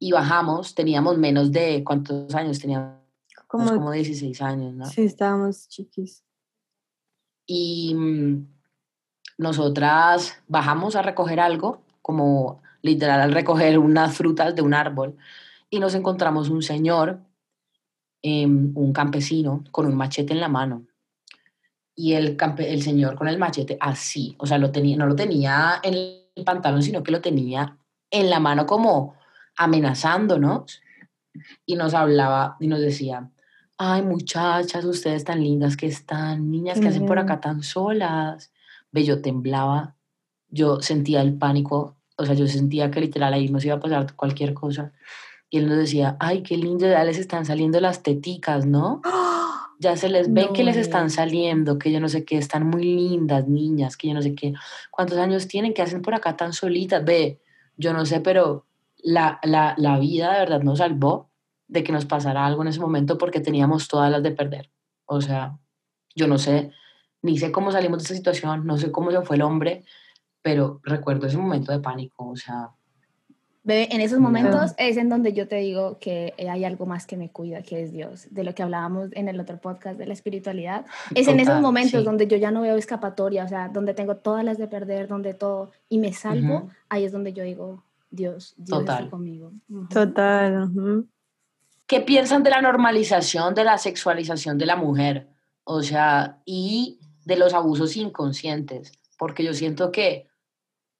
Y 0.00 0.10
bajamos, 0.10 0.74
teníamos 0.74 1.16
menos 1.16 1.52
de, 1.52 1.84
¿cuántos 1.84 2.34
años 2.34 2.58
teníamos? 2.58 2.98
Como, 3.46 3.70
como 3.70 3.92
16 3.92 4.42
años, 4.42 4.74
¿no? 4.74 4.86
Sí, 4.86 5.02
estábamos 5.02 5.68
chiquis. 5.68 6.24
Y 7.46 7.94
mm, 7.94 8.46
nosotras 9.38 10.42
bajamos 10.48 10.96
a 10.96 11.02
recoger 11.02 11.40
algo 11.40 11.82
como 12.02 12.62
literal 12.82 13.20
al 13.20 13.32
recoger 13.32 13.78
unas 13.78 14.16
frutas 14.16 14.54
de 14.54 14.62
un 14.62 14.74
árbol 14.74 15.16
y 15.70 15.78
nos 15.78 15.94
encontramos 15.94 16.50
un 16.50 16.62
señor, 16.62 17.20
em, 18.22 18.72
un 18.74 18.92
campesino, 18.92 19.64
con 19.70 19.86
un 19.86 19.94
machete 19.94 20.32
en 20.32 20.40
la 20.40 20.48
mano. 20.48 20.86
Y 21.94 22.14
el, 22.14 22.36
el 22.58 22.82
señor 22.82 23.16
con 23.16 23.28
el 23.28 23.38
machete 23.38 23.76
así, 23.80 24.34
o 24.38 24.46
sea, 24.46 24.58
lo 24.58 24.70
tenía, 24.70 24.96
no 24.96 25.06
lo 25.06 25.14
tenía 25.14 25.80
en 25.82 25.94
el 25.94 26.44
pantalón, 26.44 26.82
sino 26.82 27.02
que 27.02 27.12
lo 27.12 27.20
tenía 27.20 27.76
en 28.10 28.30
la 28.30 28.40
mano 28.40 28.66
como 28.66 29.14
amenazándonos. 29.56 30.82
Y 31.64 31.76
nos 31.76 31.94
hablaba 31.94 32.56
y 32.58 32.66
nos 32.66 32.80
decía, 32.80 33.30
ay 33.82 34.02
muchachas, 34.02 34.84
ustedes 34.84 35.24
tan 35.24 35.42
lindas 35.42 35.76
que 35.76 35.86
están, 35.86 36.50
niñas 36.50 36.78
que 36.80 36.88
hacen 36.88 37.06
por 37.06 37.18
acá 37.18 37.40
tan 37.40 37.62
solas. 37.62 38.52
Ve, 38.92 39.04
yo 39.04 39.22
temblaba 39.22 39.96
yo 40.50 40.80
sentía 40.82 41.22
el 41.22 41.38
pánico, 41.38 41.96
o 42.16 42.26
sea, 42.26 42.34
yo 42.34 42.46
sentía 42.46 42.90
que 42.90 43.00
literal 43.00 43.32
ahí 43.32 43.48
nos 43.48 43.64
iba 43.64 43.76
a 43.76 43.80
pasar 43.80 44.14
cualquier 44.14 44.52
cosa. 44.52 44.92
Y 45.48 45.58
él 45.58 45.68
nos 45.68 45.78
decía, 45.78 46.16
ay, 46.20 46.42
qué 46.42 46.56
lindo, 46.56 46.86
ya 46.86 47.02
les 47.04 47.18
están 47.18 47.44
saliendo 47.44 47.80
las 47.80 48.02
teticas, 48.02 48.66
¿no? 48.66 49.00
Ya 49.78 49.96
se 49.96 50.08
les 50.08 50.32
ve 50.32 50.50
que 50.52 50.62
les 50.62 50.76
están 50.76 51.08
saliendo, 51.10 51.78
que 51.78 51.90
yo 51.90 52.00
no 52.00 52.08
sé 52.08 52.24
qué, 52.24 52.36
están 52.36 52.66
muy 52.66 52.84
lindas, 52.84 53.48
niñas, 53.48 53.96
que 53.96 54.08
yo 54.08 54.14
no 54.14 54.22
sé 54.22 54.34
qué. 54.34 54.52
¿Cuántos 54.90 55.18
años 55.18 55.48
tienen? 55.48 55.72
¿Qué 55.72 55.82
hacen 55.82 56.02
por 56.02 56.14
acá 56.14 56.36
tan 56.36 56.52
solitas? 56.52 57.02
Ve, 57.04 57.40
yo 57.76 57.92
no 57.92 58.04
sé, 58.04 58.20
pero 58.20 58.66
la, 59.02 59.40
la, 59.42 59.74
la 59.78 59.98
vida 59.98 60.32
de 60.34 60.40
verdad 60.40 60.62
nos 60.62 60.78
salvó 60.78 61.29
de 61.70 61.84
que 61.84 61.92
nos 61.92 62.04
pasara 62.04 62.44
algo 62.44 62.62
en 62.62 62.68
ese 62.68 62.80
momento 62.80 63.16
porque 63.16 63.40
teníamos 63.40 63.86
todas 63.88 64.10
las 64.10 64.22
de 64.22 64.32
perder. 64.32 64.70
O 65.06 65.20
sea, 65.20 65.56
yo 66.14 66.26
no 66.26 66.36
sé, 66.36 66.72
ni 67.22 67.38
sé 67.38 67.52
cómo 67.52 67.70
salimos 67.70 67.98
de 67.98 68.04
esa 68.04 68.14
situación, 68.14 68.66
no 68.66 68.76
sé 68.76 68.90
cómo 68.90 69.10
se 69.12 69.22
fue 69.22 69.36
el 69.36 69.42
hombre, 69.42 69.84
pero 70.42 70.80
recuerdo 70.82 71.26
ese 71.26 71.38
momento 71.38 71.72
de 71.72 71.78
pánico, 71.78 72.28
o 72.28 72.36
sea... 72.36 72.70
Bebé, 73.62 73.94
en 73.94 74.00
esos 74.00 74.18
momentos 74.18 74.72
es 74.78 74.96
en 74.96 75.10
donde 75.10 75.34
yo 75.34 75.46
te 75.46 75.56
digo 75.56 75.98
que 76.00 76.32
hay 76.38 76.64
algo 76.64 76.86
más 76.86 77.06
que 77.06 77.18
me 77.18 77.30
cuida, 77.30 77.62
que 77.62 77.82
es 77.82 77.92
Dios, 77.92 78.26
de 78.30 78.42
lo 78.42 78.54
que 78.54 78.62
hablábamos 78.62 79.10
en 79.12 79.28
el 79.28 79.38
otro 79.38 79.60
podcast 79.60 79.98
de 79.98 80.06
la 80.06 80.14
espiritualidad. 80.14 80.86
Es 81.14 81.28
en 81.28 81.38
esos 81.38 81.60
momentos 81.60 82.02
donde 82.02 82.26
yo 82.26 82.38
ya 82.38 82.50
no 82.50 82.62
veo 82.62 82.76
escapatoria, 82.76 83.44
o 83.44 83.48
sea, 83.48 83.68
donde 83.68 83.92
tengo 83.92 84.16
todas 84.16 84.44
las 84.44 84.56
de 84.56 84.66
perder, 84.66 85.08
donde 85.08 85.34
todo, 85.34 85.72
y 85.90 85.98
me 85.98 86.14
salvo, 86.14 86.70
ahí 86.88 87.04
es 87.04 87.12
donde 87.12 87.34
yo 87.34 87.44
digo, 87.44 87.84
Dios, 88.10 88.54
Dios 88.56 88.80
está 88.80 89.08
conmigo. 89.10 89.52
Total. 89.90 90.70
¿Qué 91.90 92.00
piensan 92.00 92.44
de 92.44 92.50
la 92.50 92.62
normalización 92.62 93.52
de 93.52 93.64
la 93.64 93.76
sexualización 93.76 94.56
de 94.58 94.64
la 94.64 94.76
mujer? 94.76 95.28
O 95.64 95.82
sea, 95.82 96.40
y 96.44 97.00
de 97.24 97.34
los 97.34 97.52
abusos 97.52 97.96
inconscientes, 97.96 98.92
porque 99.18 99.42
yo 99.42 99.52
siento 99.54 99.90
que 99.90 100.28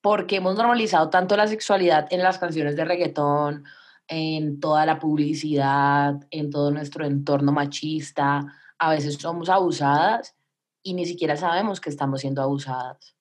porque 0.01 0.39
hemos 0.39 0.57
normalizado 0.57 1.09
tanto 1.09 1.37
la 1.37 1.47
sexualidad 1.47 2.09
en 2.11 2.25
las 2.25 2.41
canciones 2.41 2.75
de 2.75 2.85
reggaetón, 2.85 3.67
en 4.09 4.59
toda 4.59 4.85
la 4.85 4.99
publicidad, 4.99 6.27
en 6.33 6.51
todo 6.51 6.73
nuestro 6.73 7.07
entorno 7.07 7.53
machista, 7.53 8.53
a 8.77 8.91
veces 8.91 9.15
somos 9.15 9.49
abusadas 9.49 10.35
y 10.83 10.95
ni 10.95 11.07
siquiera 11.07 11.37
sabemos 11.37 11.81
que 11.81 11.91
estamos 11.91 12.23
siendo 12.23 12.43
abusadas. 12.43 13.15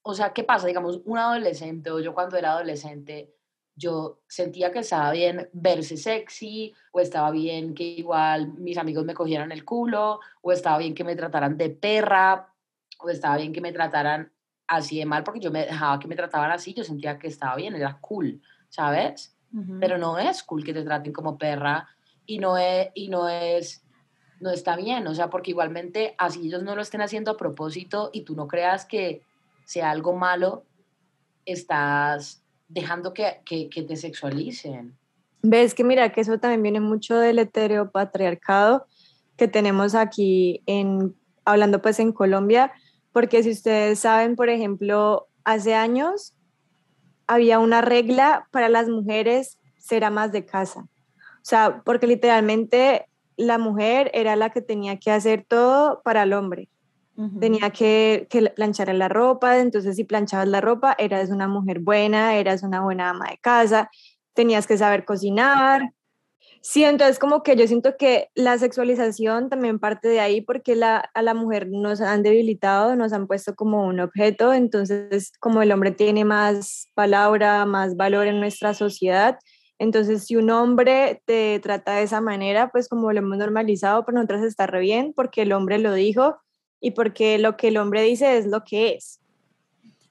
O 0.00 0.14
sea, 0.14 0.32
¿qué 0.32 0.44
pasa? 0.44 0.66
Digamos, 0.66 1.02
un 1.04 1.18
adolescente 1.18 1.90
o 1.90 2.00
yo 2.00 2.14
cuando 2.14 2.38
era 2.38 2.52
adolescente, 2.52 3.33
yo 3.76 4.20
sentía 4.28 4.70
que 4.70 4.80
estaba 4.80 5.10
bien 5.10 5.48
verse 5.52 5.96
sexy, 5.96 6.74
o 6.92 7.00
estaba 7.00 7.30
bien 7.30 7.74
que 7.74 7.84
igual 7.84 8.54
mis 8.54 8.78
amigos 8.78 9.04
me 9.04 9.14
cogieran 9.14 9.52
el 9.52 9.64
culo, 9.64 10.20
o 10.42 10.52
estaba 10.52 10.78
bien 10.78 10.94
que 10.94 11.04
me 11.04 11.16
trataran 11.16 11.56
de 11.56 11.70
perra, 11.70 12.52
o 13.00 13.10
estaba 13.10 13.36
bien 13.36 13.52
que 13.52 13.60
me 13.60 13.72
trataran 13.72 14.32
así 14.66 14.98
de 14.98 15.06
mal 15.06 15.24
porque 15.24 15.40
yo 15.40 15.50
me 15.50 15.66
dejaba 15.66 15.98
que 15.98 16.08
me 16.08 16.16
trataban 16.16 16.50
así, 16.50 16.72
yo 16.72 16.84
sentía 16.84 17.18
que 17.18 17.28
estaba 17.28 17.56
bien, 17.56 17.74
era 17.74 17.98
cool, 18.00 18.40
¿sabes? 18.68 19.36
Pero 19.78 19.98
no 19.98 20.18
es 20.18 20.42
cool 20.42 20.64
que 20.64 20.74
te 20.74 20.82
traten 20.82 21.12
como 21.12 21.38
perra 21.38 21.88
y 22.26 22.38
no 22.38 22.58
es, 22.58 22.88
y 22.94 23.08
no 23.08 23.28
es, 23.28 23.86
no 24.40 24.50
está 24.50 24.74
bien, 24.74 25.06
o 25.06 25.14
sea, 25.14 25.30
porque 25.30 25.52
igualmente 25.52 26.16
así 26.18 26.48
ellos 26.48 26.64
no 26.64 26.74
lo 26.74 26.82
estén 26.82 27.02
haciendo 27.02 27.30
a 27.30 27.36
propósito 27.36 28.10
y 28.12 28.22
tú 28.22 28.34
no 28.34 28.48
creas 28.48 28.84
que 28.84 29.22
sea 29.64 29.92
algo 29.92 30.12
malo, 30.12 30.64
estás 31.44 32.43
dejando 32.74 33.14
que, 33.14 33.40
que, 33.46 33.82
te 33.82 33.96
sexualicen. 33.96 34.96
Ves 35.42 35.74
que 35.74 35.84
mira 35.84 36.12
que 36.12 36.20
eso 36.20 36.38
también 36.38 36.62
viene 36.62 36.80
mucho 36.80 37.16
del 37.16 37.38
heteropatriarcado 37.38 38.86
que 39.36 39.48
tenemos 39.48 39.94
aquí 39.94 40.62
en, 40.66 41.14
hablando 41.44 41.80
pues 41.80 41.98
en 42.00 42.12
Colombia, 42.12 42.72
porque 43.12 43.42
si 43.42 43.50
ustedes 43.50 44.00
saben, 44.00 44.36
por 44.36 44.48
ejemplo, 44.48 45.28
hace 45.44 45.74
años 45.74 46.34
había 47.26 47.58
una 47.58 47.80
regla 47.80 48.48
para 48.50 48.68
las 48.68 48.88
mujeres 48.88 49.58
ser 49.78 50.04
amas 50.04 50.32
de 50.32 50.44
casa. 50.44 50.80
O 50.80 51.46
sea, 51.46 51.82
porque 51.84 52.06
literalmente 52.06 53.06
la 53.36 53.58
mujer 53.58 54.10
era 54.14 54.34
la 54.34 54.50
que 54.50 54.62
tenía 54.62 54.98
que 54.98 55.10
hacer 55.10 55.44
todo 55.46 56.00
para 56.02 56.24
el 56.24 56.32
hombre. 56.32 56.68
Tenía 57.38 57.70
que, 57.70 58.26
planchar 58.56 58.92
la 58.94 59.08
ropa, 59.08 59.58
entonces 59.58 59.94
si 59.96 60.04
planchabas 60.04 60.48
la 60.48 60.60
ropa, 60.60 60.96
eras 60.98 61.30
una 61.30 61.46
mujer 61.46 61.78
buena, 61.78 62.34
eras 62.36 62.64
una 62.64 62.80
buena 62.80 63.10
ama 63.10 63.30
de 63.30 63.38
casa, 63.38 63.88
tenías 64.34 64.66
que 64.66 64.76
saber 64.76 65.04
cocinar, 65.04 65.92
Sí, 66.66 66.82
entonces 66.82 67.18
como 67.18 67.42
que 67.42 67.56
yo 67.56 67.66
siento 67.66 67.98
que 67.98 68.30
la 68.34 68.56
sexualización 68.56 69.50
también 69.50 69.78
parte 69.78 70.08
de 70.08 70.20
ahí 70.20 70.40
porque 70.40 70.74
la, 70.74 70.96
a 71.12 71.20
la 71.20 71.34
mujer 71.34 71.68
nos 71.70 72.00
han 72.00 72.22
debilitado, 72.22 72.96
nos 72.96 73.12
han 73.12 73.26
puesto 73.26 73.54
como 73.54 73.84
un 73.86 74.00
objeto, 74.00 74.54
entonces 74.54 75.32
como 75.40 75.60
el 75.60 75.72
hombre 75.72 75.90
tiene 75.90 76.24
más 76.24 76.88
palabra, 76.94 77.66
más 77.66 77.96
valor 77.96 78.28
en 78.28 78.40
nuestra 78.40 78.72
sociedad, 78.72 79.38
Entonces, 79.78 80.24
si 80.26 80.36
un 80.36 80.50
hombre 80.50 81.22
te 81.26 81.60
trata 81.60 81.96
de 81.96 82.04
esa 82.04 82.20
manera, 82.22 82.70
pues 82.70 82.88
como 82.88 83.12
lo 83.12 83.18
hemos 83.18 83.36
normalizado, 83.38 84.04
para 84.04 84.16
nosotros 84.16 84.42
está 84.44 84.66
re 84.66 84.80
bien 84.80 85.12
porque 85.14 85.42
el 85.42 85.52
hombre 85.52 85.78
lo 85.78 85.92
dijo 85.92 86.38
y 86.84 86.90
porque 86.90 87.38
lo 87.38 87.56
que 87.56 87.68
el 87.68 87.78
hombre 87.78 88.02
dice 88.02 88.36
es 88.36 88.44
lo 88.46 88.62
que 88.62 88.92
es. 88.92 89.18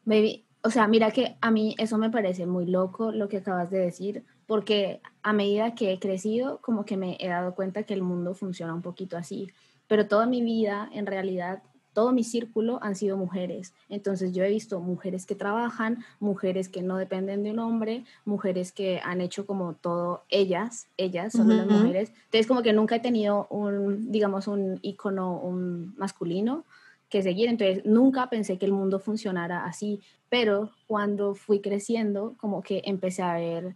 Baby, 0.06 0.44
o 0.64 0.72
sea, 0.72 0.88
mira 0.88 1.12
que 1.12 1.38
a 1.40 1.52
mí 1.52 1.76
eso 1.78 2.00
me 2.00 2.10
parece 2.10 2.48
muy 2.48 2.66
loco 2.66 3.12
lo 3.12 3.30
que 3.30 3.38
acabas 3.38 3.70
de 3.70 3.78
decir, 3.78 4.24
porque 4.48 5.00
a 5.22 5.34
medida 5.34 5.76
que 5.76 5.94
he 5.94 6.00
crecido, 6.00 6.62
como 6.62 6.84
que 6.84 6.98
me 6.98 7.16
he 7.20 7.28
dado 7.28 7.54
cuenta 7.54 7.84
que 7.84 7.94
el 7.94 8.02
mundo 8.02 8.34
funciona 8.34 8.74
un 8.74 8.82
poquito 8.82 9.18
así, 9.18 9.52
pero 9.88 10.08
toda 10.08 10.26
mi 10.26 10.42
vida, 10.42 10.90
en 10.92 11.06
realidad, 11.06 11.62
todo 11.94 12.12
mi 12.12 12.24
círculo 12.24 12.80
han 12.82 12.96
sido 12.96 13.18
mujeres. 13.18 13.74
Entonces 13.90 14.34
yo 14.34 14.44
he 14.44 14.50
visto 14.50 14.80
mujeres 14.80 15.26
que 15.26 15.36
trabajan, 15.36 16.04
mujeres 16.20 16.70
que 16.70 16.82
no 16.82 16.98
dependen 16.98 17.44
de 17.44 17.52
un 17.52 17.60
hombre, 17.60 18.04
mujeres 18.26 18.72
que 18.72 19.00
han 19.04 19.22
hecho 19.22 19.46
como 19.46 19.74
todo 19.74 20.24
ellas, 20.30 20.88
ellas 20.98 21.34
son 21.34 21.56
las 21.56 21.68
mujeres. 21.68 22.12
Entonces 22.26 22.48
como 22.48 22.62
que 22.62 22.74
nunca 22.74 22.96
he 22.96 23.00
tenido 23.00 23.48
un, 23.50 24.12
digamos, 24.12 24.48
un 24.48 24.80
icono 24.82 25.40
un 25.40 25.94
masculino 25.98 26.66
que 27.10 27.22
seguir. 27.22 27.48
Entonces 27.48 27.86
nunca 27.86 28.30
pensé 28.30 28.58
que 28.58 28.66
el 28.66 28.72
mundo 28.72 29.00
funcionara 29.00 29.66
así, 29.66 30.02
pero 30.30 30.72
cuando 30.88 31.36
fui 31.36 31.62
creciendo 31.62 32.34
como 32.38 32.62
que 32.64 32.82
empecé 32.86 33.22
a 33.22 33.36
ver 33.36 33.76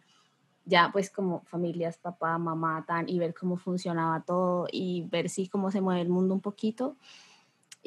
ya 0.68 0.90
pues 0.92 1.10
como 1.10 1.42
familias, 1.46 1.98
papá, 1.98 2.38
mamá, 2.38 2.84
tan, 2.86 3.08
y 3.08 3.20
ver 3.20 3.34
cómo 3.34 3.56
funcionaba 3.56 4.22
todo 4.22 4.68
y 4.72 5.08
ver 5.10 5.30
si 5.30 5.48
cómo 5.48 5.72
se 5.72 5.82
mueve 5.82 6.02
el 6.02 6.10
mundo 6.10 6.34
un 6.34 6.42
poquito. 6.42 6.98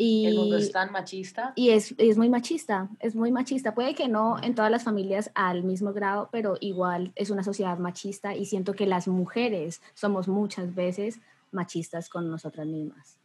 Y, 0.03 0.25
el 0.25 0.35
mundo 0.35 0.57
es 0.57 0.73
tan 0.73 0.93
machista. 0.93 1.53
Y 1.57 1.71
es, 1.71 1.95
es, 1.99 2.17
muy 2.17 2.31
machista, 2.31 2.89
es 3.01 3.15
muy 3.15 3.31
machista. 3.31 3.75
Puede 3.75 3.95
que 3.95 4.09
no 4.09 4.43
en 4.43 4.55
todas 4.55 4.71
las 4.71 4.83
familias 4.83 5.31
al 5.35 5.63
mismo 5.63 5.93
grado, 5.93 6.31
pero 6.33 6.57
igual 6.61 7.13
es 7.17 7.29
una 7.29 7.43
sociedad 7.43 7.77
machista 7.77 8.35
y 8.35 8.47
siento 8.47 8.73
que 8.73 8.87
las 8.87 9.09
mujeres 9.09 9.83
somos 9.93 10.27
muchas 10.27 10.75
veces 10.75 11.21
machistas 11.53 12.09
con 12.09 12.31
nosotras 12.31 12.67
mismas. 12.67 13.19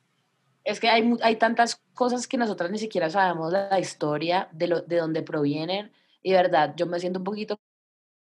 Es 0.65 0.81
que 0.81 0.89
hay, 0.89 1.09
hay 1.21 1.37
tantas 1.37 1.81
cosas 1.93 2.27
que 2.27 2.35
nosotras 2.35 2.69
ni 2.69 2.77
siquiera 2.77 3.09
sabemos 3.09 3.53
la 3.53 3.79
historia 3.79 4.49
de, 4.51 4.67
lo, 4.67 4.81
de 4.81 4.97
dónde 4.97 5.21
provienen. 5.21 5.93
Y 6.21 6.33
verdad, 6.33 6.73
yo 6.75 6.87
me 6.87 6.99
siento 6.99 7.19
un 7.19 7.25
poquito 7.25 7.57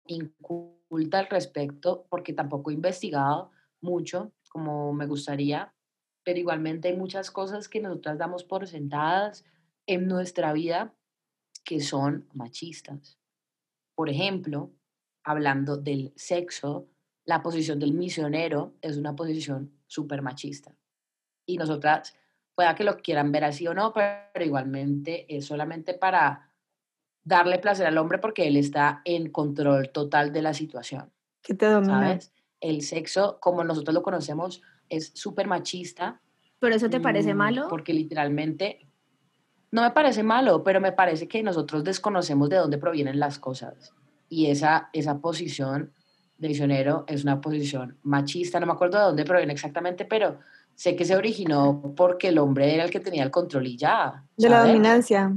inculta 0.08 1.20
al 1.20 1.28
respecto 1.28 2.08
porque 2.10 2.34
tampoco 2.34 2.72
he 2.72 2.74
investigado 2.74 3.52
mucho 3.82 4.32
como 4.50 4.94
me 4.94 5.06
gustaría 5.06 5.72
pero 6.24 6.40
igualmente 6.40 6.90
hay 6.90 6.96
muchas 6.96 7.32
cosas 7.32 7.68
que 7.68 7.82
nosotras 7.82 8.18
damos 8.18 8.44
por 8.44 8.68
sentadas 8.68 9.46
en 9.88 10.08
nuestra 10.08 10.54
vida 10.54 10.94
que 11.64 11.80
son 11.80 12.28
machistas. 12.34 13.18
Por 13.96 14.10
ejemplo, 14.10 14.72
hablando 15.24 15.78
del 15.78 16.14
sexo, 16.16 16.88
la 17.26 17.42
posición 17.42 17.80
del 17.80 17.94
misionero 17.94 18.76
es 18.82 18.98
una 18.98 19.16
posición 19.16 19.72
súper 19.88 20.22
machista. 20.22 20.76
Y 21.46 21.58
nosotras, 21.58 22.16
pueda 22.56 22.76
que 22.76 22.84
lo 22.84 22.98
quieran 22.98 23.32
ver 23.32 23.44
así 23.44 23.68
o 23.68 23.74
no, 23.74 23.94
pero 23.94 24.46
igualmente 24.46 25.26
es 25.36 25.46
solamente 25.46 25.94
para 25.94 26.52
darle 27.24 27.60
placer 27.60 27.86
al 27.86 27.98
hombre 27.98 28.18
porque 28.18 28.48
él 28.48 28.58
está 28.58 29.02
en 29.06 29.32
control 29.32 29.90
total 29.90 30.34
de 30.34 30.42
la 30.42 30.54
situación. 30.54 31.12
¿Qué 31.42 31.54
te 31.54 31.68
domina? 31.68 32.00
¿Sabes? 32.00 32.34
El 32.60 32.82
sexo, 32.82 33.40
como 33.40 33.64
nosotros 33.64 33.94
lo 33.94 34.04
conocemos, 34.04 34.62
es 34.92 35.12
súper 35.16 35.48
machista. 35.48 36.22
¿Pero 36.60 36.76
eso 36.76 36.90
te 36.90 37.00
parece 37.00 37.34
mm, 37.34 37.38
malo? 37.38 37.68
Porque 37.70 37.94
literalmente, 37.94 38.88
no 39.72 39.82
me 39.82 39.92
parece 39.92 40.22
malo, 40.22 40.64
pero 40.64 40.80
me 40.80 40.92
parece 40.92 41.28
que 41.28 41.42
nosotros 41.42 41.84
desconocemos 41.84 42.50
de 42.50 42.58
dónde 42.58 42.78
provienen 42.78 43.20
las 43.20 43.40
cosas. 43.40 43.94
Y 44.30 44.48
esa, 44.48 44.90
esa 44.94 45.20
posición 45.20 45.94
de 46.38 46.48
misionero 46.50 47.06
es 47.08 47.24
una 47.24 47.40
posición 47.42 47.98
machista, 48.04 48.60
no 48.60 48.66
me 48.66 48.74
acuerdo 48.74 49.00
de 49.00 49.06
dónde 49.06 49.26
proviene 49.26 49.54
exactamente, 49.54 50.06
pero 50.06 50.40
sé 50.76 50.96
que 50.96 51.06
se 51.06 51.16
originó 51.16 51.94
porque 51.96 52.30
el 52.30 52.38
hombre 52.38 52.74
era 52.74 52.84
el 52.84 52.92
que 52.92 53.00
tenía 53.00 53.24
el 53.24 53.32
control 53.32 53.68
y 53.68 53.78
ya. 53.78 54.26
De 54.36 54.50
la 54.50 54.66
dominancia. 54.66 55.36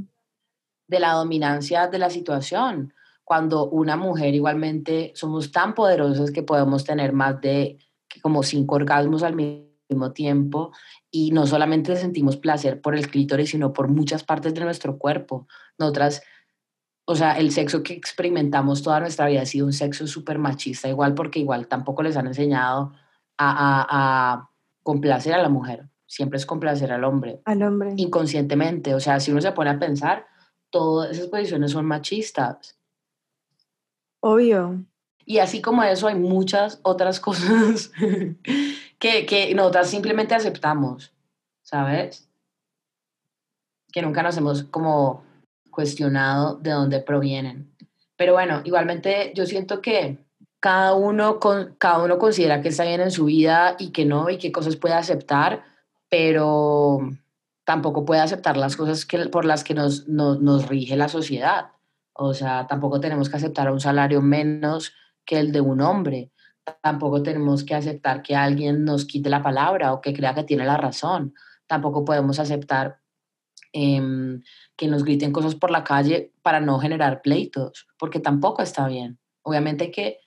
De 0.86 1.00
la 1.00 1.12
dominancia 1.12 1.86
de 1.88 1.98
la 1.98 2.10
situación. 2.10 2.92
Cuando 3.22 3.68
una 3.70 3.96
mujer 3.96 4.34
igualmente 4.34 5.12
somos 5.14 5.50
tan 5.52 5.74
poderosas 5.74 6.30
que 6.30 6.42
podemos 6.42 6.84
tener 6.84 7.12
más 7.12 7.40
de 7.40 7.78
como 8.22 8.42
cinco 8.42 8.76
orgasmos 8.76 9.22
al 9.22 9.34
mismo 9.34 10.12
tiempo 10.12 10.72
y 11.10 11.30
no 11.30 11.46
solamente 11.46 11.94
sentimos 11.96 12.36
placer 12.36 12.80
por 12.80 12.94
el 12.94 13.08
clítoris, 13.08 13.50
sino 13.50 13.72
por 13.72 13.88
muchas 13.88 14.24
partes 14.24 14.54
de 14.54 14.62
nuestro 14.62 14.98
cuerpo. 14.98 15.46
Nosotras, 15.78 16.22
o 17.04 17.14
sea, 17.14 17.38
el 17.38 17.50
sexo 17.50 17.82
que 17.82 17.94
experimentamos 17.94 18.82
toda 18.82 19.00
nuestra 19.00 19.26
vida 19.26 19.42
ha 19.42 19.46
sido 19.46 19.66
un 19.66 19.72
sexo 19.72 20.06
súper 20.06 20.38
machista, 20.38 20.88
igual 20.88 21.14
porque 21.14 21.38
igual 21.38 21.68
tampoco 21.68 22.02
les 22.02 22.16
han 22.16 22.26
enseñado 22.26 22.92
a, 23.36 23.50
a, 23.50 23.86
a 24.32 24.50
complacer 24.82 25.34
a 25.34 25.42
la 25.42 25.48
mujer, 25.48 25.88
siempre 26.06 26.38
es 26.38 26.46
complacer 26.46 26.92
al 26.92 27.04
hombre. 27.04 27.40
Al 27.44 27.62
hombre. 27.62 27.94
Inconscientemente, 27.96 28.94
o 28.94 29.00
sea, 29.00 29.20
si 29.20 29.32
uno 29.32 29.40
se 29.40 29.52
pone 29.52 29.70
a 29.70 29.78
pensar, 29.78 30.26
todas 30.70 31.10
esas 31.10 31.28
posiciones 31.28 31.70
son 31.72 31.86
machistas. 31.86 32.78
Obvio. 34.20 34.84
Y 35.26 35.38
así 35.38 35.62
como 35.62 35.82
eso, 35.82 36.08
hay 36.08 36.14
muchas 36.14 36.80
otras 36.82 37.20
cosas 37.28 37.90
que, 38.98 39.26
que 39.26 39.54
nosotras 39.54 39.88
simplemente 39.88 40.34
aceptamos, 40.34 41.12
¿sabes? 41.62 42.28
Que 43.92 44.02
nunca 44.02 44.22
nos 44.22 44.36
hemos 44.36 44.64
como 44.64 45.24
cuestionado 45.70 46.56
de 46.56 46.70
dónde 46.70 47.00
provienen. 47.00 47.70
Pero 48.16 48.34
bueno, 48.34 48.60
igualmente 48.64 49.32
yo 49.34 49.44
siento 49.46 49.80
que 49.80 50.18
cada 50.60 50.94
uno, 50.94 51.40
con, 51.40 51.74
cada 51.78 52.02
uno 52.02 52.18
considera 52.18 52.62
que 52.62 52.68
está 52.68 52.84
bien 52.84 53.00
en 53.00 53.10
su 53.10 53.26
vida 53.26 53.76
y 53.78 53.90
que 53.90 54.04
no, 54.04 54.30
y 54.30 54.38
qué 54.38 54.50
cosas 54.52 54.76
puede 54.76 54.94
aceptar, 54.94 55.64
pero 56.08 57.00
tampoco 57.64 58.04
puede 58.04 58.20
aceptar 58.20 58.56
las 58.56 58.76
cosas 58.76 59.04
que, 59.04 59.26
por 59.26 59.44
las 59.44 59.64
que 59.64 59.74
nos, 59.74 60.08
nos, 60.08 60.40
nos 60.40 60.68
rige 60.68 60.96
la 60.96 61.08
sociedad. 61.08 61.72
O 62.12 62.32
sea, 62.34 62.66
tampoco 62.66 63.00
tenemos 63.00 63.28
que 63.28 63.36
aceptar 63.36 63.70
un 63.70 63.80
salario 63.80 64.22
menos 64.22 64.94
que 65.24 65.38
el 65.38 65.52
de 65.52 65.60
un 65.60 65.80
hombre. 65.80 66.30
Tampoco 66.82 67.22
tenemos 67.22 67.64
que 67.64 67.74
aceptar 67.74 68.22
que 68.22 68.34
alguien 68.34 68.84
nos 68.84 69.04
quite 69.04 69.28
la 69.28 69.42
palabra 69.42 69.92
o 69.92 70.00
que 70.00 70.14
crea 70.14 70.34
que 70.34 70.44
tiene 70.44 70.64
la 70.64 70.76
razón. 70.76 71.34
Tampoco 71.66 72.04
podemos 72.04 72.38
aceptar 72.38 73.00
em, 73.72 74.42
que 74.76 74.88
nos 74.88 75.04
griten 75.04 75.32
cosas 75.32 75.54
por 75.54 75.70
la 75.70 75.84
calle 75.84 76.32
para 76.42 76.60
no 76.60 76.78
generar 76.78 77.22
pleitos, 77.22 77.86
porque 77.98 78.20
tampoco 78.20 78.62
está 78.62 78.86
bien. 78.88 79.18
Obviamente 79.42 79.84
hay 79.84 79.90
que 79.90 80.18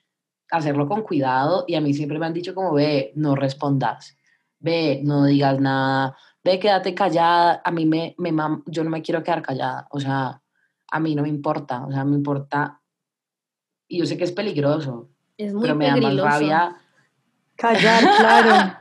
hacerlo 0.50 0.88
con 0.88 1.02
cuidado 1.02 1.64
y 1.66 1.74
a 1.74 1.80
mí 1.80 1.92
siempre 1.94 2.18
me 2.18 2.26
han 2.26 2.34
dicho 2.34 2.54
como, 2.54 2.72
ve, 2.72 3.12
no 3.14 3.34
respondas, 3.34 4.16
ve, 4.58 5.00
no 5.04 5.24
digas 5.24 5.60
nada, 5.60 6.16
ve, 6.42 6.58
quédate 6.58 6.94
callada, 6.94 7.60
a 7.64 7.70
mí 7.70 7.86
me, 7.86 8.14
me 8.18 8.32
yo 8.66 8.84
no 8.84 8.90
me 8.90 9.02
quiero 9.02 9.22
quedar 9.22 9.42
callada, 9.42 9.86
o 9.90 10.00
sea, 10.00 10.40
a 10.90 11.00
mí 11.00 11.14
no 11.14 11.22
me 11.22 11.28
importa, 11.28 11.84
o 11.84 11.92
sea, 11.92 12.04
me 12.04 12.16
importa 12.16 12.77
y 13.88 13.98
yo 13.98 14.06
sé 14.06 14.16
que 14.16 14.24
es 14.24 14.32
peligroso, 14.32 15.08
es 15.36 15.52
muy 15.52 15.62
pero 15.62 15.74
me 15.74 15.86
da 15.86 15.96
más 15.96 16.16
rabia. 16.16 16.76
Callar, 17.56 18.02
claro. 18.18 18.78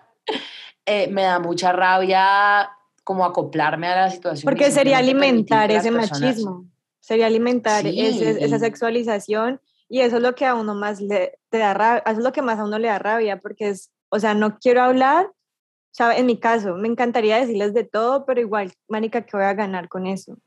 Eh, 0.86 1.08
me 1.10 1.24
da 1.24 1.40
mucha 1.40 1.72
rabia 1.72 2.70
como 3.04 3.26
acoplarme 3.26 3.88
a 3.88 3.96
la 3.96 4.12
situación. 4.12 4.46
Porque 4.46 4.70
sería 4.70 4.98
alimentar 4.98 5.72
ese 5.72 5.92
machismo, 5.92 6.66
sería 7.00 7.26
alimentar 7.28 7.86
esa 7.88 8.60
sexualización 8.60 9.62
y 9.90 10.02
eso 10.02 10.18
es 10.18 10.22
lo 10.22 10.36
que 10.36 10.46
a 10.46 10.56
uno 10.56 10.76
más 10.76 11.00
le 11.00 11.40
te 11.50 11.58
da 11.58 11.74
rabia, 11.74 12.04
eso 12.06 12.20
es 12.20 12.24
lo 12.24 12.34
que 12.34 12.42
más 12.42 12.60
a 12.60 12.66
uno 12.66 12.78
le 12.78 12.90
da 12.90 13.00
rabia, 13.00 13.40
porque 13.40 13.70
es, 13.70 13.92
o 14.10 14.20
sea, 14.20 14.34
no 14.34 14.60
quiero 14.60 14.82
hablar, 14.82 15.32
en 16.00 16.26
mi 16.26 16.40
caso, 16.40 16.76
me 16.76 16.88
encantaría 16.88 17.38
decirles 17.38 17.74
de 17.74 17.84
todo, 17.84 18.26
pero 18.26 18.40
igual, 18.40 18.74
Mánica, 18.88 19.26
¿qué 19.26 19.36
voy 19.36 19.46
a 19.46 19.54
ganar 19.54 19.90
con 19.90 20.06
eso? 20.06 20.38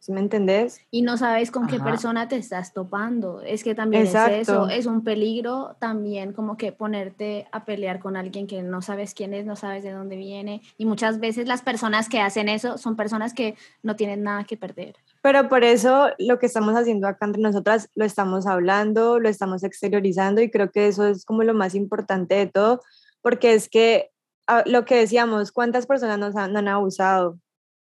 ¿Sí 0.00 0.12
me 0.12 0.20
entendés? 0.20 0.80
Y 0.90 1.02
no 1.02 1.18
sabes 1.18 1.50
con 1.50 1.66
qué 1.66 1.78
persona 1.78 2.26
te 2.26 2.36
estás 2.36 2.72
topando. 2.72 3.42
Es 3.42 3.62
que 3.62 3.74
también 3.74 4.04
es 4.04 4.14
eso, 4.14 4.70
es 4.70 4.86
un 4.86 5.04
peligro 5.04 5.76
también 5.78 6.32
como 6.32 6.56
que 6.56 6.72
ponerte 6.72 7.46
a 7.52 7.66
pelear 7.66 8.00
con 8.00 8.16
alguien 8.16 8.46
que 8.46 8.62
no 8.62 8.80
sabes 8.80 9.12
quién 9.12 9.34
es, 9.34 9.44
no 9.44 9.56
sabes 9.56 9.84
de 9.84 9.92
dónde 9.92 10.16
viene. 10.16 10.62
Y 10.78 10.86
muchas 10.86 11.20
veces 11.20 11.46
las 11.46 11.60
personas 11.60 12.08
que 12.08 12.18
hacen 12.18 12.48
eso 12.48 12.78
son 12.78 12.96
personas 12.96 13.34
que 13.34 13.56
no 13.82 13.94
tienen 13.94 14.22
nada 14.22 14.44
que 14.44 14.56
perder. 14.56 14.96
Pero 15.20 15.50
por 15.50 15.64
eso 15.64 16.08
lo 16.18 16.38
que 16.38 16.46
estamos 16.46 16.74
haciendo 16.76 17.06
acá 17.06 17.26
entre 17.26 17.42
nosotras 17.42 17.90
lo 17.94 18.06
estamos 18.06 18.46
hablando, 18.46 19.20
lo 19.20 19.28
estamos 19.28 19.62
exteriorizando 19.64 20.40
y 20.40 20.50
creo 20.50 20.70
que 20.70 20.88
eso 20.88 21.06
es 21.06 21.26
como 21.26 21.42
lo 21.42 21.52
más 21.52 21.74
importante 21.74 22.36
de 22.36 22.46
todo, 22.46 22.80
porque 23.20 23.52
es 23.52 23.68
que 23.68 24.08
ah, 24.46 24.62
lo 24.64 24.86
que 24.86 24.96
decíamos, 24.96 25.52
¿cuántas 25.52 25.84
personas 25.84 26.18
nos 26.18 26.36
han, 26.36 26.56
han 26.56 26.68
abusado? 26.68 27.38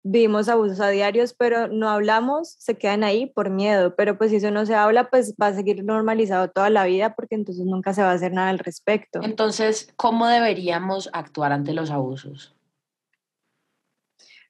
Vivimos 0.07 0.49
abusos 0.49 0.79
a 0.81 0.89
diarios, 0.89 1.33
pero 1.33 1.67
no 1.67 1.89
hablamos, 1.89 2.55
se 2.59 2.77
quedan 2.77 3.03
ahí 3.03 3.25
por 3.25 3.49
miedo, 3.49 3.95
pero 3.95 4.19
pues 4.19 4.29
si 4.29 4.37
eso 4.37 4.51
no 4.51 4.63
se 4.67 4.75
habla, 4.75 5.09
pues 5.09 5.33
va 5.41 5.47
a 5.47 5.53
seguir 5.53 5.83
normalizado 5.83 6.51
toda 6.51 6.69
la 6.69 6.85
vida 6.85 7.15
porque 7.15 7.33
entonces 7.33 7.65
nunca 7.65 7.91
se 7.91 8.03
va 8.03 8.11
a 8.11 8.13
hacer 8.13 8.31
nada 8.31 8.49
al 8.49 8.59
respecto. 8.59 9.19
Entonces, 9.23 9.91
¿cómo 9.95 10.27
deberíamos 10.27 11.09
actuar 11.11 11.51
ante 11.51 11.73
los 11.73 11.89
abusos? 11.89 12.55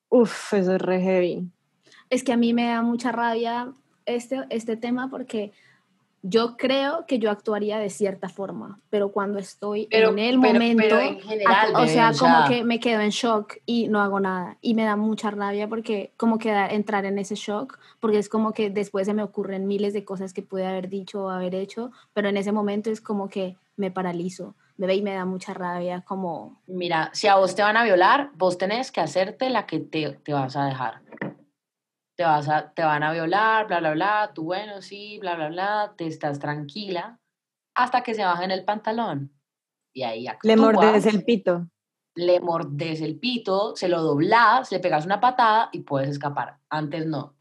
Uf, 0.10 0.54
eso 0.54 0.76
es 0.76 0.82
re 0.82 1.00
heavy. 1.00 1.50
Es 2.10 2.26
que 2.26 2.34
a 2.34 2.38
mí 2.38 2.54
me 2.54 2.68
da 2.68 2.82
mucha 2.82 3.14
rabia 3.14 3.74
este, 4.06 4.46
este 4.50 4.76
tema 4.76 5.10
porque 5.10 5.54
yo 6.28 6.58
creo 6.58 7.06
que 7.08 7.20
yo 7.20 7.30
actuaría 7.30 7.78
de 7.78 7.92
cierta 7.92 8.30
forma, 8.30 8.80
pero 8.90 9.10
cuando 9.10 9.38
estoy 9.38 9.88
en 9.92 10.18
el 10.18 10.38
momento, 10.40 11.00
en 11.00 11.20
general, 11.22 11.68
o 11.76 11.86
sea, 11.88 12.08
bebé, 12.08 12.18
como 12.20 12.48
que 12.48 12.64
me 12.64 12.80
quedo 12.80 13.02
en 13.02 13.12
shock 13.12 13.58
y 13.68 13.88
no 13.90 14.02
hago 14.02 14.20
nada. 14.20 14.58
Y 14.62 14.74
me 14.74 14.86
da 14.86 14.96
mucha 14.96 15.30
rabia 15.30 15.68
porque 15.68 16.14
como 16.18 16.40
que 16.40 16.50
da- 16.52 16.68
entrar 16.68 17.06
en 17.06 17.20
ese 17.20 17.36
shock, 17.36 17.78
porque 18.00 18.18
es 18.18 18.28
como 18.28 18.54
que 18.54 18.72
después 18.72 19.06
se 19.06 19.14
me 19.14 19.22
ocurren 19.22 19.68
miles 19.68 19.94
de 19.94 20.04
cosas 20.04 20.34
que 20.34 20.42
pude 20.42 20.66
haber 20.66 20.90
dicho 20.90 21.26
o 21.26 21.30
haber 21.30 21.54
hecho, 21.54 21.92
pero 22.14 22.28
en 22.30 22.38
ese 22.38 22.52
momento 22.52 22.90
es 22.90 23.02
como 23.02 23.30
que 23.30 23.56
me 23.78 23.92
paralizo, 23.92 24.56
bebé, 24.78 24.96
y 24.96 25.02
me 25.02 25.14
da 25.14 25.26
mucha 25.26 25.54
rabia 25.54 26.02
como... 26.08 26.60
Mira, 26.66 27.10
si 27.14 27.28
a 27.28 27.36
vos 27.36 27.54
te 27.56 27.62
van 27.62 27.78
a 27.78 27.84
violar, 27.84 28.32
vos 28.36 28.58
tenés 28.58 28.92
que 28.92 29.02
hacerte 29.02 29.50
la 29.50 29.66
que 29.66 29.80
te, 29.80 30.12
te 30.24 30.34
vas 30.34 30.56
a 30.56 30.66
dejar. 30.66 31.02
Te, 32.16 32.24
vas 32.24 32.48
a, 32.48 32.72
te 32.74 32.82
van 32.84 33.04
a 33.04 33.12
violar, 33.12 33.68
bla, 33.68 33.80
bla, 33.80 33.92
bla, 33.92 34.32
tú 34.34 34.44
bueno, 34.46 34.82
sí, 34.82 35.18
bla, 35.20 35.36
bla, 35.36 35.50
bla, 35.50 35.94
te 35.98 36.08
estás 36.08 36.40
tranquila 36.40 37.20
hasta 37.74 38.04
que 38.04 38.14
se 38.14 38.24
bajen 38.24 38.52
el 38.52 38.64
pantalón. 38.64 39.34
Y 39.92 40.04
ahí 40.04 40.28
actúas, 40.28 40.56
Le 40.56 40.62
mordes 40.62 41.06
el 41.08 41.24
pito. 41.26 41.68
le 42.16 42.40
mordes 42.40 43.02
el 43.02 43.20
pito, 43.20 43.76
se 43.76 43.90
lo 43.90 44.02
doblas, 44.02 44.72
le 44.72 44.80
pegas 44.80 45.06
una 45.06 45.20
patada 45.20 45.70
y 45.74 45.82
puedes 45.82 46.10
escapar. 46.10 46.58
Antes 46.70 47.06
no. 47.06 47.34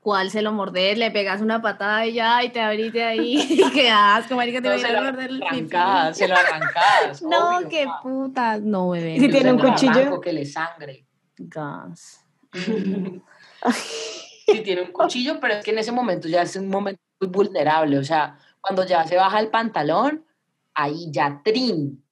¿Cuál 0.00 0.30
se 0.30 0.42
lo 0.42 0.52
mordes? 0.52 0.98
Le 0.98 1.10
pegas 1.12 1.40
una 1.40 1.60
patada 1.62 2.06
y 2.06 2.14
ya, 2.14 2.42
y 2.44 2.48
te 2.50 2.60
abriste 2.60 3.02
ahí. 3.04 3.70
¡Qué 3.74 3.90
asco, 3.90 4.34
marica! 4.36 4.60
Te 4.60 4.68
No, 4.68 4.74
voy 4.74 4.84
a 4.84 5.02
morder 5.02 5.30
el 5.30 5.42
arrancas, 5.42 6.16
se 6.16 6.26
lo 6.28 6.34
arrancas. 6.36 7.22
No, 7.28 7.58
obvio, 7.58 7.68
qué 7.68 7.84
pa. 7.86 8.00
puta. 8.02 8.58
No, 8.58 8.90
bebé. 8.90 9.16
¿Y 9.16 9.20
si 9.20 9.28
tiene 9.28 9.52
un 9.52 9.58
cuchillo? 9.60 9.90
arranco 9.92 10.20
que 10.20 10.32
le 10.32 10.44
sangre. 10.46 11.06
Gas. 11.38 12.24
si 14.46 14.62
tiene 14.62 14.82
un 14.82 14.92
cuchillo, 14.92 15.38
pero 15.40 15.54
es 15.54 15.64
que 15.64 15.70
en 15.70 15.78
ese 15.78 15.92
momento 15.92 16.28
ya 16.28 16.42
es 16.42 16.56
un 16.56 16.68
momento 16.68 17.00
muy 17.20 17.30
vulnerable, 17.30 17.98
o 17.98 18.04
sea, 18.04 18.38
cuando 18.60 18.84
ya 18.84 19.04
se 19.04 19.16
baja 19.16 19.40
el 19.40 19.48
pantalón, 19.48 20.24
ahí 20.74 21.10
ya 21.10 21.40
trin. 21.44 22.04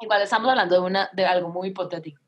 Igual 0.00 0.22
estamos 0.22 0.48
hablando 0.48 0.76
de, 0.76 0.80
una, 0.80 1.10
de 1.12 1.26
algo 1.26 1.48
muy 1.50 1.68
hipotético. 1.68 2.22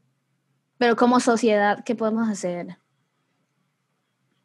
Pero 0.78 0.96
como 0.96 1.20
sociedad, 1.20 1.84
¿qué 1.84 1.94
podemos 1.94 2.28
hacer? 2.28 2.78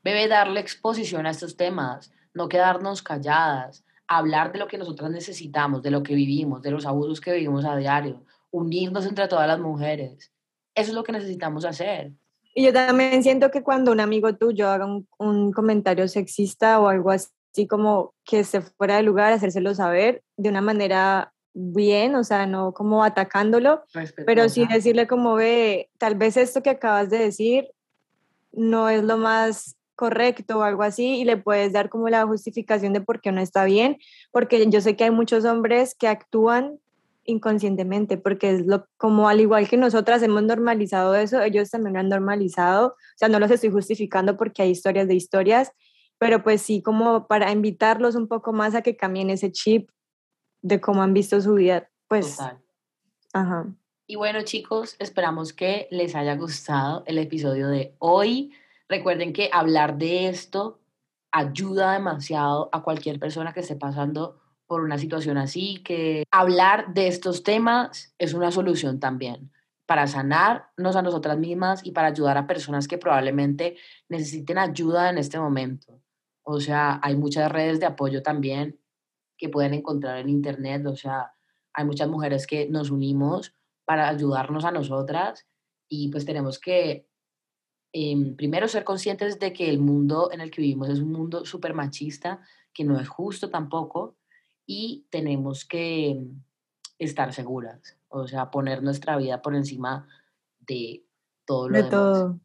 Debe 0.04 0.28
darle 0.28 0.60
exposición 0.60 1.26
a 1.26 1.32
estos 1.32 1.58
temas, 1.58 2.14
no 2.34 2.48
quedarnos 2.48 3.02
calladas, 3.02 3.84
hablar 4.08 4.52
de 4.52 4.60
lo 4.60 4.68
que 4.68 4.78
nosotras 4.78 5.10
necesitamos, 5.10 5.82
de 5.82 5.92
lo 5.92 6.04
que 6.04 6.14
vivimos, 6.14 6.62
de 6.62 6.72
los 6.72 6.86
abusos 6.86 7.22
que 7.22 7.34
vivimos 7.34 7.66
a 7.66 7.76
diario, 7.76 8.24
unirnos 8.52 9.06
entre 9.06 9.28
todas 9.28 9.48
las 9.48 9.60
mujeres. 9.60 10.32
Eso 10.76 10.90
es 10.92 10.96
lo 10.96 11.04
que 11.04 11.14
necesitamos 11.14 11.66
hacer. 11.66 12.12
Y 12.58 12.64
yo 12.64 12.74
también 12.74 13.22
siento 13.22 13.52
que 13.52 13.62
cuando 13.62 13.92
un 13.92 14.00
amigo 14.00 14.34
tuyo 14.36 14.70
haga 14.70 14.86
un, 14.86 15.08
un 15.20 15.52
comentario 15.52 16.08
sexista 16.08 16.80
o 16.80 16.88
algo 16.88 17.12
así 17.12 17.68
como 17.70 18.14
que 18.24 18.46
se 18.46 18.62
fuera 18.62 18.96
de 18.96 19.04
lugar, 19.04 19.34
hacérselo 19.34 19.76
saber 19.76 20.24
de 20.38 20.50
una 20.50 20.62
manera 20.62 21.34
bien, 21.54 22.16
o 22.16 22.24
sea, 22.24 22.46
no 22.46 22.74
como 22.74 23.04
atacándolo, 23.04 23.84
pero 24.26 24.50
sí 24.50 24.66
decirle 24.68 25.06
como 25.06 25.36
ve, 25.36 25.90
tal 25.98 26.16
vez 26.16 26.38
esto 26.38 26.64
que 26.64 26.70
acabas 26.70 27.10
de 27.10 27.20
decir 27.20 27.70
no 28.52 28.90
es 28.90 29.04
lo 29.04 29.18
más 29.18 29.76
correcto 29.96 30.60
o 30.60 30.64
algo 30.64 30.84
así 30.84 31.16
y 31.16 31.24
le 31.26 31.38
puedes 31.38 31.72
dar 31.72 31.90
como 31.90 32.10
la 32.10 32.26
justificación 32.26 32.94
de 32.94 33.02
por 33.02 33.22
qué 33.22 33.32
no 33.32 33.42
está 33.42 33.64
bien, 33.64 33.98
porque 34.32 34.70
yo 34.70 34.82
sé 34.82 34.96
que 34.96 35.06
hay 35.06 35.12
muchos 35.12 35.46
hombres 35.46 35.96
que 35.96 36.08
actúan 36.08 36.80
inconscientemente, 37.26 38.18
porque 38.18 38.52
es 38.52 38.66
lo 38.66 38.88
como 38.98 39.28
al 39.28 39.42
igual 39.42 39.68
que 39.68 39.78
nosotras 39.78 40.22
hemos 40.24 40.44
normalizado 40.44 41.16
eso, 41.16 41.42
ellos 41.42 41.70
también 41.70 41.94
lo 41.94 42.00
han 42.00 42.10
normalizado, 42.10 42.88
o 42.88 43.18
sea, 43.18 43.28
no 43.28 43.40
los 43.40 43.52
estoy 43.52 43.72
justificando 43.72 44.38
porque 44.38 44.62
hay 44.62 44.70
historias 44.70 45.08
de 45.08 45.16
historias, 45.16 45.72
pero 46.18 46.44
pues 46.44 46.62
sí 46.62 46.82
como 46.82 47.28
para 47.28 47.52
invitarlos 47.52 48.16
un 48.16 48.28
poco 48.28 48.54
más 48.54 48.76
a 48.76 48.82
que 48.82 48.96
cambien 48.96 49.30
ese 49.30 49.52
chip 49.52 49.90
de 50.62 50.80
cómo 50.80 51.04
han 51.04 51.14
visto 51.14 51.42
su 51.42 51.56
vida, 51.56 51.90
pues, 52.08 52.38
Total. 52.38 52.60
ajá. 53.34 53.76
Y 54.08 54.16
bueno, 54.18 54.44
chicos, 54.44 54.96
esperamos 55.00 55.52
que 55.52 55.88
les 55.90 56.16
haya 56.16 56.36
gustado 56.36 57.04
el 57.08 57.18
episodio 57.18 57.70
de 57.70 57.96
hoy. 57.98 58.54
Recuerden 58.88 59.34
que 59.34 59.50
hablar 59.52 59.98
de 59.98 60.28
esto 60.28 60.80
ayuda 61.32 61.94
demasiado 61.94 62.70
a 62.72 62.84
cualquier 62.84 63.20
persona 63.20 63.52
que 63.52 63.62
esté 63.62 63.76
pasando 63.76 64.40
por 64.68 64.82
una 64.82 64.98
situación 64.98 65.38
así, 65.38 65.82
que 65.84 66.24
hablar 66.32 66.94
de 66.94 67.08
estos 67.08 67.44
temas 67.44 68.14
es 68.18 68.34
una 68.34 68.52
solución 68.52 69.00
también 69.00 69.52
para 69.86 70.08
sanarnos 70.08 70.96
a 70.96 71.02
nosotras 71.02 71.38
mismas 71.38 71.86
y 71.86 71.92
para 71.92 72.08
ayudar 72.08 72.38
a 72.38 72.48
personas 72.48 72.88
que 72.88 72.98
probablemente 72.98 73.78
necesiten 74.10 74.58
ayuda 74.58 75.10
en 75.10 75.18
este 75.18 75.40
momento. 75.40 76.02
O 76.44 76.60
sea, 76.60 77.00
hay 77.04 77.16
muchas 77.16 77.52
redes 77.52 77.80
de 77.80 77.86
apoyo 77.86 78.24
también 78.24 78.80
que 79.38 79.50
pueden 79.50 79.74
encontrar 79.74 80.18
en 80.18 80.30
internet, 80.30 80.86
o 80.88 80.96
sea, 80.96 81.34
hay 81.74 81.86
muchas 81.86 82.08
mujeres 82.08 82.48
que 82.48 82.68
nos 82.70 82.90
unimos 82.90 83.54
para 83.84 84.08
ayudarnos 84.08 84.66
a 84.66 84.72
nosotras 84.72 85.46
y 85.88 86.10
pues 86.10 86.26
tenemos 86.26 86.58
que 86.58 87.08
em, 87.94 88.36
primero 88.36 88.68
ser 88.68 88.84
conscientes 88.84 89.40
de 89.40 89.54
que 89.54 89.70
el 89.70 89.80
mundo 89.80 90.32
en 90.32 90.42
el 90.42 90.52
que 90.52 90.62
vivimos 90.62 90.90
es 90.90 91.00
un 91.00 91.12
mundo 91.12 91.46
súper 91.46 91.74
machista, 91.74 92.42
que 92.74 92.84
no 92.84 93.00
es 93.00 93.08
justo 93.08 93.50
tampoco 93.50 94.18
y 94.66 95.06
tenemos 95.10 95.66
que 95.66 96.10
em, 96.12 96.42
estar 97.00 97.34
seguras, 97.34 97.98
o 98.10 98.28
sea, 98.28 98.50
poner 98.52 98.82
nuestra 98.84 99.18
vida 99.18 99.42
por 99.42 99.56
encima 99.56 100.08
de 100.60 101.04
todo 101.46 101.70
lo 101.70 101.78
De 101.78 101.84
demás. 101.84 101.92
todo. 101.92 102.40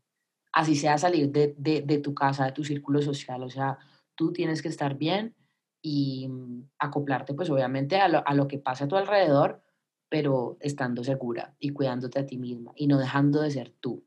Así 0.53 0.75
sea 0.75 0.99
salir 0.99 1.31
de, 1.31 1.55
de, 1.57 1.83
de 1.83 1.99
tu 1.99 2.13
casa, 2.15 2.45
de 2.47 2.53
tu 2.53 2.65
círculo 2.65 3.01
social, 3.03 3.43
o 3.43 3.51
sea, 3.51 3.79
tú 4.17 4.33
tienes 4.33 4.61
que 4.63 4.69
estar 4.69 4.97
bien 4.97 5.35
y 5.81 6.29
mm, 6.29 6.69
acoplarte 6.79 7.33
pues 7.35 7.49
obviamente 7.51 7.97
a 8.01 8.09
lo, 8.09 8.27
a 8.27 8.35
lo 8.35 8.49
que 8.49 8.59
pasa 8.59 8.85
a 8.85 8.89
tu 8.89 8.97
alrededor, 8.97 9.63
pero 10.09 10.57
estando 10.61 11.05
segura 11.05 11.55
y 11.61 11.71
cuidándote 11.71 12.19
a 12.19 12.27
ti 12.27 12.37
misma 12.37 12.73
y 12.75 12.89
no 12.89 12.99
dejando 12.99 13.41
de 13.43 13.51
ser 13.53 13.71
tú, 13.81 14.05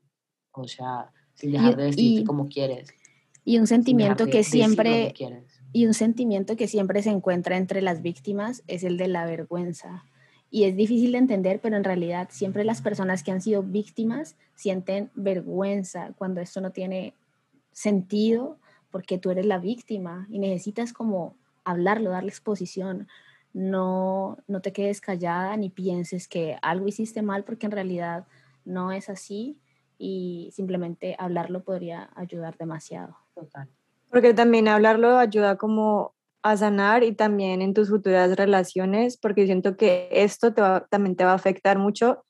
o 0.52 0.68
sea, 0.68 1.10
sin 1.32 1.50
dejar 1.52 1.76
de 1.76 1.84
vestirte 1.86 2.20
y- 2.20 2.24
como 2.24 2.46
quieres. 2.46 2.90
Y 3.46 3.58
un 3.58 3.66
sentimiento 3.66 4.24
de 4.26 4.30
que 4.30 4.42
siempre... 4.44 5.12
Y 5.74 5.88
un 5.88 5.94
sentimiento 5.94 6.54
que 6.54 6.68
siempre 6.68 7.02
se 7.02 7.10
encuentra 7.10 7.56
entre 7.56 7.82
las 7.82 8.00
víctimas 8.00 8.62
es 8.68 8.84
el 8.84 8.96
de 8.96 9.08
la 9.08 9.26
vergüenza. 9.26 10.04
Y 10.48 10.66
es 10.66 10.76
difícil 10.76 11.10
de 11.10 11.18
entender, 11.18 11.58
pero 11.60 11.76
en 11.76 11.82
realidad 11.82 12.28
siempre 12.30 12.62
las 12.62 12.80
personas 12.80 13.24
que 13.24 13.32
han 13.32 13.40
sido 13.40 13.64
víctimas 13.64 14.36
sienten 14.54 15.10
vergüenza 15.16 16.12
cuando 16.16 16.40
esto 16.40 16.60
no 16.60 16.70
tiene 16.70 17.14
sentido 17.72 18.56
porque 18.92 19.18
tú 19.18 19.32
eres 19.32 19.46
la 19.46 19.58
víctima 19.58 20.28
y 20.30 20.38
necesitas 20.38 20.92
como 20.92 21.34
hablarlo, 21.64 22.10
darle 22.10 22.28
exposición. 22.28 23.08
No, 23.52 24.38
no 24.46 24.60
te 24.60 24.72
quedes 24.72 25.00
callada 25.00 25.56
ni 25.56 25.70
pienses 25.70 26.28
que 26.28 26.56
algo 26.62 26.86
hiciste 26.86 27.20
mal 27.20 27.42
porque 27.42 27.66
en 27.66 27.72
realidad 27.72 28.28
no 28.64 28.92
es 28.92 29.08
así 29.08 29.58
y 29.98 30.50
simplemente 30.52 31.16
hablarlo 31.18 31.64
podría 31.64 32.10
ayudar 32.14 32.56
demasiado. 32.58 33.16
Total. 33.34 33.68
Porque 34.14 34.32
también 34.32 34.68
hablarlo 34.68 35.18
ayuda 35.18 35.56
como 35.56 36.14
a 36.44 36.56
sanar 36.56 37.02
y 37.02 37.10
también 37.16 37.60
en 37.62 37.74
tus 37.74 37.88
futuras 37.88 38.36
relaciones, 38.36 39.16
porque 39.16 39.44
siento 39.46 39.76
que 39.76 40.08
esto 40.12 40.54
te 40.54 40.60
va- 40.62 40.86
también 40.88 41.16
te 41.16 41.24
va 41.24 41.32
a 41.32 41.34
afectar 41.34 41.80
mucho, 41.80 42.24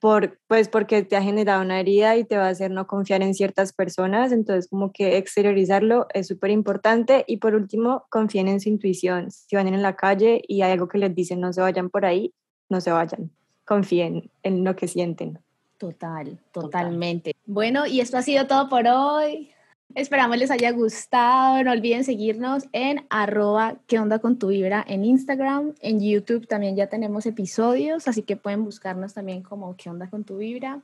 por, 0.00 0.38
pues 0.48 0.68
porque 0.68 1.02
te 1.02 1.16
ha 1.16 1.22
generado 1.22 1.62
una 1.62 1.80
herida 1.80 2.16
y 2.16 2.24
te 2.24 2.36
va 2.36 2.48
a 2.48 2.50
hacer 2.50 2.70
no 2.70 2.86
confiar 2.86 3.22
en 3.22 3.32
ciertas 3.32 3.72
personas, 3.72 4.32
entonces 4.32 4.68
como 4.68 4.92
que 4.92 5.16
exteriorizarlo 5.16 6.08
es 6.12 6.26
súper 6.26 6.50
importante 6.50 7.24
y 7.26 7.38
por 7.38 7.54
último, 7.54 8.04
confíen 8.10 8.48
en 8.48 8.60
su 8.60 8.68
intuición, 8.68 9.30
si 9.30 9.56
van 9.56 9.68
en 9.68 9.80
la 9.80 9.96
calle 9.96 10.42
y 10.46 10.60
hay 10.60 10.72
algo 10.72 10.88
que 10.88 10.98
les 10.98 11.14
dicen 11.14 11.40
no 11.40 11.54
se 11.54 11.62
vayan 11.62 11.88
por 11.88 12.04
ahí, 12.04 12.34
no 12.68 12.82
se 12.82 12.90
vayan, 12.90 13.30
confíen 13.64 14.30
en 14.42 14.62
lo 14.62 14.76
que 14.76 14.88
sienten. 14.88 15.38
Total, 15.78 16.38
totalmente. 16.52 17.34
Bueno, 17.46 17.86
y 17.86 18.00
esto 18.00 18.18
ha 18.18 18.22
sido 18.22 18.46
todo 18.46 18.68
por 18.68 18.86
hoy. 18.86 19.54
Esperamos 19.94 20.38
les 20.38 20.50
haya 20.50 20.70
gustado. 20.70 21.62
No 21.64 21.72
olviden 21.72 22.04
seguirnos 22.04 22.64
en 22.72 23.06
arroba 23.10 23.76
qué 23.86 23.98
onda 23.98 24.18
con 24.18 24.38
tu 24.38 24.48
vibra 24.48 24.84
en 24.86 25.04
Instagram. 25.04 25.74
En 25.80 26.00
YouTube 26.00 26.46
también 26.46 26.76
ya 26.76 26.86
tenemos 26.88 27.26
episodios, 27.26 28.06
así 28.06 28.22
que 28.22 28.36
pueden 28.36 28.64
buscarnos 28.64 29.14
también 29.14 29.42
como 29.42 29.76
qué 29.76 29.90
onda 29.90 30.08
con 30.08 30.24
tu 30.24 30.38
vibra. 30.38 30.80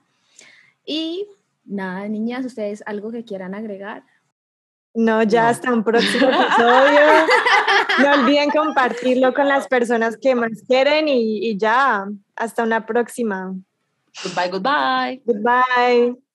Y 0.84 1.26
nada, 1.64 2.08
niñas, 2.08 2.44
ustedes 2.44 2.82
algo 2.86 3.10
que 3.12 3.24
quieran 3.24 3.54
agregar. 3.54 4.02
No, 4.94 5.22
ya 5.22 5.42
No. 5.42 5.48
hasta 5.48 5.72
un 5.72 5.84
próximo 5.84 6.28
episodio. 6.28 7.00
No 7.98 8.12
olviden 8.12 8.50
compartirlo 8.50 9.32
con 9.32 9.48
las 9.48 9.68
personas 9.68 10.18
que 10.18 10.34
más 10.34 10.62
quieren 10.68 11.08
y, 11.08 11.48
y 11.48 11.56
ya, 11.56 12.06
hasta 12.34 12.62
una 12.62 12.84
próxima. 12.84 13.54
Goodbye, 14.22 14.50
goodbye. 14.50 15.22
Goodbye. 15.24 16.25